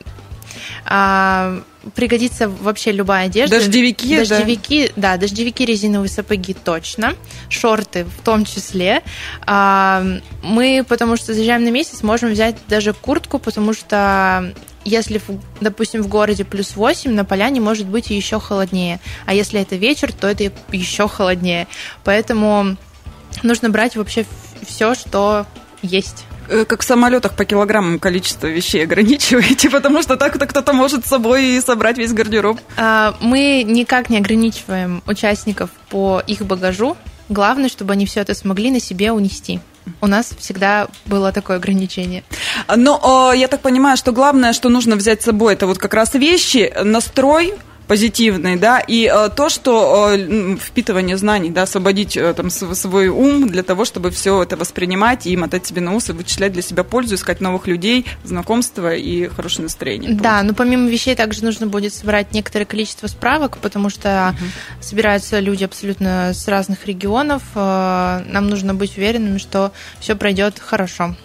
А, 0.85 1.61
пригодится 1.95 2.47
вообще 2.47 2.91
любая 2.91 3.25
одежда. 3.25 3.57
Дождевики, 3.57 4.17
дождевики, 4.17 4.91
да, 4.95 5.13
да 5.13 5.17
дождевики, 5.17 5.65
резиновые 5.65 6.09
сапоги 6.09 6.53
точно, 6.53 7.15
шорты 7.49 8.05
в 8.05 8.23
том 8.23 8.45
числе. 8.45 9.01
А, 9.45 10.03
мы, 10.43 10.85
потому 10.87 11.17
что 11.17 11.33
заезжаем 11.33 11.63
на 11.63 11.69
месяц, 11.69 12.03
можем 12.03 12.31
взять 12.31 12.55
даже 12.67 12.93
куртку, 12.93 13.39
потому 13.39 13.73
что 13.73 14.53
если, 14.85 15.21
допустим, 15.61 16.01
в 16.01 16.07
городе 16.07 16.43
плюс 16.45 16.75
8, 16.75 17.11
на 17.11 17.25
поляне 17.25 17.59
может 17.61 17.87
быть 17.87 18.09
еще 18.09 18.39
холоднее. 18.39 18.99
А 19.25 19.33
если 19.33 19.61
это 19.61 19.75
вечер, 19.75 20.11
то 20.11 20.27
это 20.27 20.51
еще 20.71 21.07
холоднее. 21.07 21.67
Поэтому 22.03 22.77
нужно 23.43 23.69
брать 23.69 23.95
вообще 23.95 24.25
все, 24.65 24.95
что 24.95 25.45
есть 25.81 26.25
э, 26.49 26.65
как 26.65 26.81
в 26.81 26.85
самолетах 26.85 27.35
по 27.35 27.45
килограммам 27.45 27.99
количество 27.99 28.47
вещей 28.47 28.83
ограничиваете, 28.83 29.69
потому 29.71 30.01
что 30.01 30.15
так-то 30.17 30.45
кто-то 30.45 30.73
может 30.73 31.05
с 31.05 31.09
собой 31.09 31.57
и 31.57 31.61
собрать 31.61 31.97
весь 31.97 32.13
гардероб. 32.13 32.59
А, 32.77 33.15
мы 33.21 33.63
никак 33.63 34.09
не 34.09 34.17
ограничиваем 34.17 35.01
участников 35.05 35.69
по 35.89 36.21
их 36.25 36.45
багажу. 36.45 36.97
Главное, 37.29 37.69
чтобы 37.69 37.93
они 37.93 38.05
все 38.05 38.21
это 38.21 38.33
смогли 38.33 38.69
на 38.69 38.79
себе 38.79 39.11
унести. 39.11 39.59
У 40.01 40.07
нас 40.07 40.33
всегда 40.37 40.87
было 41.05 41.31
такое 41.31 41.57
ограничение. 41.57 42.23
Но 42.75 43.31
э, 43.33 43.37
я 43.37 43.47
так 43.47 43.61
понимаю, 43.61 43.97
что 43.97 44.11
главное, 44.11 44.53
что 44.53 44.69
нужно 44.69 44.95
взять 44.95 45.21
с 45.21 45.25
собой, 45.25 45.53
это 45.53 45.67
вот 45.67 45.77
как 45.77 45.93
раз 45.93 46.13
вещи, 46.13 46.73
настрой, 46.83 47.53
позитивный, 47.93 48.55
да, 48.55 48.79
и 48.79 49.05
э, 49.05 49.29
то, 49.29 49.49
что 49.49 50.09
э, 50.09 50.57
впитывание 50.57 51.15
знаний, 51.15 51.51
да, 51.51 51.61
освободить 51.61 52.17
э, 52.17 52.33
там 52.33 52.49
свой 52.49 53.09
ум 53.09 53.47
для 53.47 53.61
того, 53.61 53.85
чтобы 53.85 54.09
все 54.09 54.41
это 54.41 54.57
воспринимать 54.57 55.27
и 55.27 55.37
мотать 55.37 55.67
себе 55.67 55.79
на 55.81 55.93
ус 55.93 56.09
и 56.09 56.11
вычислять 56.11 56.53
для 56.53 56.63
себя 56.63 56.83
пользу, 56.83 57.13
искать 57.13 57.39
новых 57.39 57.67
людей, 57.67 58.07
знакомства 58.23 58.95
и 58.95 59.27
хорошее 59.27 59.65
настроение. 59.65 60.15
Да, 60.15 60.41
но 60.41 60.55
помимо 60.55 60.89
вещей 60.89 61.13
также 61.13 61.43
нужно 61.43 61.67
будет 61.67 61.93
собрать 61.93 62.33
некоторое 62.33 62.65
количество 62.65 63.05
справок, 63.05 63.59
потому 63.59 63.91
что 63.91 64.33
угу. 64.35 64.49
собираются 64.81 65.39
люди 65.39 65.63
абсолютно 65.63 66.31
с 66.33 66.47
разных 66.47 66.87
регионов. 66.87 67.43
Нам 67.53 68.47
нужно 68.49 68.73
быть 68.73 68.97
уверенными, 68.97 69.37
что 69.37 69.71
все 69.99 70.15
пройдет 70.15 70.57
хорошо. 70.57 71.15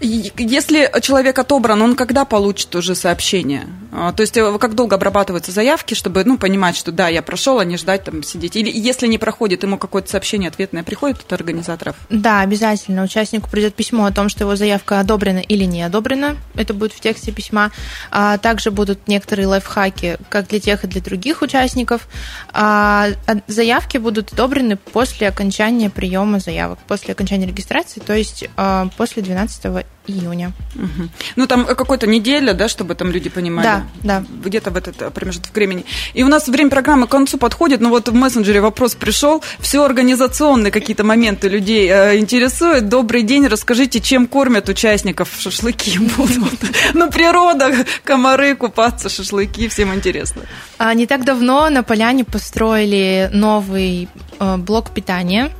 Если 0.00 0.90
человек 1.00 1.38
отобран, 1.38 1.80
он 1.82 1.96
когда 1.96 2.24
получит 2.24 2.74
уже 2.74 2.94
сообщение? 2.94 3.66
А, 3.92 4.12
то 4.12 4.20
есть 4.20 4.36
э, 4.36 4.58
как 4.58 4.74
долго 4.74 4.96
обрабатываются 4.96 5.52
заявки, 5.52 5.94
чтобы 5.94 6.22
ну, 6.24 6.36
понимать, 6.36 6.76
что 6.76 6.92
да, 6.92 7.08
я 7.08 7.22
прошел, 7.22 7.58
а 7.58 7.64
не 7.64 7.78
ждать 7.78 8.04
там 8.04 8.22
сидеть? 8.22 8.56
Или 8.56 8.70
если 8.70 9.06
не 9.06 9.16
проходит, 9.16 9.62
ему 9.62 9.78
какое-то 9.78 10.10
сообщение 10.10 10.48
ответное 10.48 10.82
приходит 10.82 11.20
от 11.20 11.32
организаторов? 11.32 11.96
Да, 12.10 12.40
обязательно. 12.42 13.04
Участнику 13.04 13.48
придет 13.48 13.74
письмо 13.74 14.04
о 14.04 14.12
том, 14.12 14.28
что 14.28 14.44
его 14.44 14.54
заявка 14.54 15.00
одобрена 15.00 15.38
или 15.38 15.64
не 15.64 15.82
одобрена. 15.82 16.36
Это 16.54 16.74
будет 16.74 16.92
в 16.92 17.00
тексте 17.00 17.32
письма. 17.32 17.70
А 18.10 18.36
также 18.36 18.70
будут 18.70 19.08
некоторые 19.08 19.46
лайфхаки 19.46 20.18
как 20.28 20.48
для 20.48 20.60
тех 20.60 20.84
и 20.84 20.86
для 20.86 21.00
других 21.00 21.40
участников. 21.40 22.06
А 22.52 23.08
заявки 23.46 23.96
будут 23.96 24.32
одобрены 24.32 24.76
после 24.76 25.28
окончания 25.28 25.88
приема 25.88 26.38
заявок, 26.38 26.78
после 26.86 27.12
окончания 27.12 27.46
регистрации, 27.46 28.00
то 28.00 28.14
есть 28.14 28.48
а, 28.56 28.88
после 28.96 29.22
12 29.22 29.85
июня. 30.06 30.52
Угу. 30.74 31.08
Ну, 31.36 31.46
там 31.46 31.64
какой-то 31.64 32.06
неделя, 32.06 32.52
да, 32.52 32.68
чтобы 32.68 32.94
там 32.94 33.10
люди 33.10 33.28
понимали. 33.28 33.66
Да, 33.66 33.84
да. 34.02 34.24
Где-то 34.44 34.70
в 34.70 34.76
этот 34.76 35.12
промежуток 35.12 35.54
времени. 35.54 35.84
И 36.14 36.22
у 36.22 36.28
нас 36.28 36.48
время 36.48 36.70
программы 36.70 37.06
к 37.06 37.10
концу 37.10 37.38
подходит, 37.38 37.80
но 37.80 37.88
вот 37.88 38.08
в 38.08 38.14
мессенджере 38.14 38.60
вопрос 38.60 38.94
пришел. 38.94 39.42
Все 39.58 39.84
организационные 39.84 40.70
какие-то 40.70 41.04
моменты 41.04 41.48
людей 41.48 41.88
э, 41.90 42.18
интересуют. 42.18 42.88
Добрый 42.88 43.22
день, 43.22 43.46
расскажите, 43.46 44.00
чем 44.00 44.26
кормят 44.26 44.68
участников 44.68 45.28
шашлыки 45.38 45.98
будут? 46.16 46.60
Ну, 46.94 47.10
природа, 47.10 47.72
комары, 48.04 48.54
купаться, 48.54 49.08
шашлыки, 49.08 49.68
всем 49.68 49.94
интересно. 49.94 50.42
А, 50.78 50.94
не 50.94 51.06
так 51.06 51.24
давно 51.24 51.68
на 51.70 51.82
поляне 51.82 52.24
построили 52.24 53.30
новый 53.32 54.08
э, 54.38 54.56
блок 54.56 54.90
питания, 54.90 55.50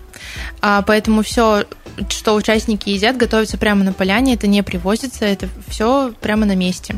а, 0.60 0.82
поэтому 0.82 1.22
все 1.22 1.64
что 2.08 2.34
участники 2.34 2.90
едят, 2.90 3.16
готовится 3.16 3.58
прямо 3.58 3.84
на 3.84 3.92
поляне, 3.92 4.34
это 4.34 4.46
не 4.46 4.62
привозится, 4.62 5.24
это 5.24 5.48
все 5.68 6.12
прямо 6.20 6.46
на 6.46 6.54
месте. 6.54 6.96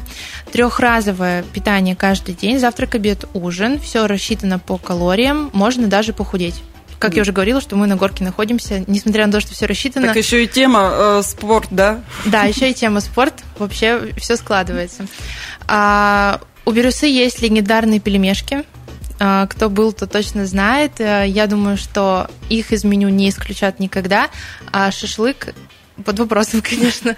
Трехразовое 0.53 1.43
питание 1.43 1.97
каждый 1.97 2.35
день, 2.35 2.59
завтрак, 2.59 2.95
обед, 2.95 3.25
ужин, 3.35 3.79
все 3.81 4.07
рассчитано 4.07 4.59
по 4.59 4.79
калориям, 4.79 5.51
можно 5.53 5.87
даже 5.87 6.13
похудеть. 6.13 6.63
Как 6.99 7.15
я 7.15 7.23
уже 7.23 7.33
говорила, 7.33 7.61
что 7.61 7.77
мы 7.77 7.87
на 7.87 7.97
горке 7.97 8.25
находимся, 8.25 8.83
несмотря 8.89 9.27
на 9.27 9.33
то, 9.33 9.41
что 9.41 9.55
все 9.55 9.67
рассчитано. 9.67 10.09
Так 10.09 10.17
еще 10.17 10.43
и 10.43 10.49
тема 10.49 10.91
э, 10.93 11.23
спорт, 11.25 11.69
да? 11.71 12.01
Да, 12.25 12.43
еще 12.43 12.71
и 12.71 12.75
тема 12.75 13.01
спорт. 13.01 13.35
Вообще 13.59 14.13
все 14.17 14.37
складывается. 14.37 15.07
А, 15.69 16.41
у 16.65 16.73
Бирюсы 16.73 17.07
есть 17.07 17.41
легендарные 17.41 18.01
пельмешки. 18.01 18.65
А, 19.21 19.47
кто 19.47 19.69
был, 19.69 19.93
то 19.93 20.07
точно 20.07 20.47
знает. 20.47 21.01
Э, 21.01 21.25
я 21.27 21.47
думаю, 21.47 21.77
что 21.77 22.31
их 22.49 22.73
из 22.73 22.85
меню 22.85 23.09
не 23.09 23.29
исключат 23.29 23.81
никогда. 23.81 24.29
А 24.73 24.91
шашлык 24.91 25.55
под 26.05 26.19
вопросом, 26.19 26.63
конечно. 26.69 27.17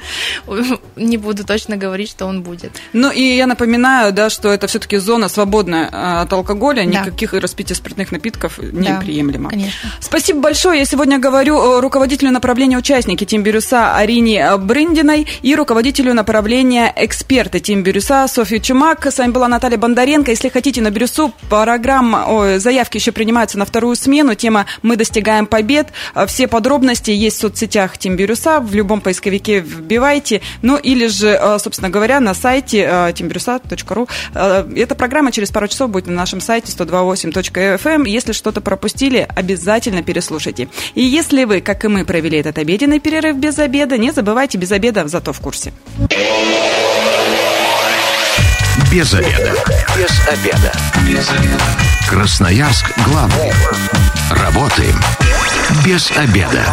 Не 0.96 1.16
буду 1.16 1.44
точно 1.44 1.76
говорить, 1.76 2.10
что 2.10 2.26
он 2.26 2.42
будет. 2.42 2.72
Ну 2.92 3.10
и 3.10 3.22
я 3.22 3.46
напоминаю, 3.46 4.12
да, 4.12 4.30
что 4.30 4.48
это 4.48 4.66
все-таки 4.66 4.96
зона 4.98 5.28
свободная 5.28 5.88
а, 5.92 6.22
от 6.22 6.32
алкоголя, 6.32 6.84
да. 6.84 7.00
никаких 7.00 7.32
распития 7.34 7.76
спиртных 7.76 8.12
напитков 8.12 8.58
неприемлемо. 8.58 9.44
Да, 9.44 9.50
конечно. 9.50 9.90
Спасибо 10.00 10.40
большое. 10.40 10.80
Я 10.80 10.84
сегодня 10.84 11.18
говорю 11.18 11.58
э, 11.58 11.80
руководителю 11.80 12.30
направления 12.30 12.78
участники 12.78 13.24
Тим 13.24 13.42
Бирюса 13.42 13.96
Арине 13.96 14.56
Брындиной 14.56 15.26
и 15.42 15.54
руководителю 15.54 16.14
направления 16.14 16.92
эксперты 16.96 17.60
Тим 17.60 17.82
Бирюса 17.82 18.26
Софью 18.28 18.60
Чумак. 18.60 19.06
С 19.06 19.18
вами 19.18 19.32
была 19.32 19.48
Наталья 19.48 19.78
Бондаренко. 19.78 20.30
Если 20.30 20.48
хотите 20.48 20.80
на 20.80 20.90
Бирюсу, 20.90 21.32
программа, 21.48 22.26
ой, 22.28 22.58
заявки 22.58 22.96
еще 22.96 23.12
принимаются 23.12 23.58
на 23.58 23.64
вторую 23.64 23.96
смену. 23.96 24.34
Тема 24.34 24.66
«Мы 24.82 24.96
достигаем 24.96 25.46
побед». 25.46 25.88
Все 26.26 26.48
подробности 26.48 27.10
есть 27.10 27.38
в 27.38 27.40
соцсетях 27.40 27.98
Тим 27.98 28.16
Бирюса, 28.16 28.60
в 28.70 28.74
любом 28.74 29.00
поисковике 29.00 29.61
вбивайте, 29.61 30.40
ну 30.62 30.76
или 30.76 31.06
же, 31.09 31.28
э, 31.28 31.59
собственно 31.59 31.90
говоря, 31.90 32.20
на 32.20 32.35
сайте 32.35 32.83
timbrusa.ru. 33.14 34.09
Э, 34.35 34.64
э, 34.66 34.80
эта 34.80 34.94
программа 34.94 35.33
через 35.33 35.50
пару 35.50 35.68
часов 35.68 35.90
будет 35.90 36.06
на 36.06 36.14
нашем 36.14 36.40
сайте 36.40 36.72
128.fm. 36.72 38.09
Если 38.09 38.33
что-то 38.33 38.61
пропустили, 38.61 39.26
обязательно 39.28 40.02
переслушайте. 40.02 40.68
И 40.94 41.02
если 41.02 41.44
вы, 41.44 41.61
как 41.61 41.85
и 41.85 41.88
мы, 41.88 42.04
провели 42.04 42.38
этот 42.38 42.59
обеденный 42.59 43.00
перерыв 43.00 43.37
без 43.37 43.59
обеда, 43.59 43.98
не 43.98 44.12
забывайте 44.12 44.59
без 44.59 44.72
обеда, 44.72 45.06
зато 45.06 45.33
в 45.33 45.40
курсе. 45.40 45.72
Без 48.92 49.14
обеда. 49.14 49.54
Без 49.96 50.28
обеда. 50.28 50.72
Без 51.06 51.30
обеда. 51.30 51.64
Красноярск 52.09 52.92
главный. 53.06 53.52
Работаем 54.30 54.96
без 55.85 56.11
обеда. 56.16 56.64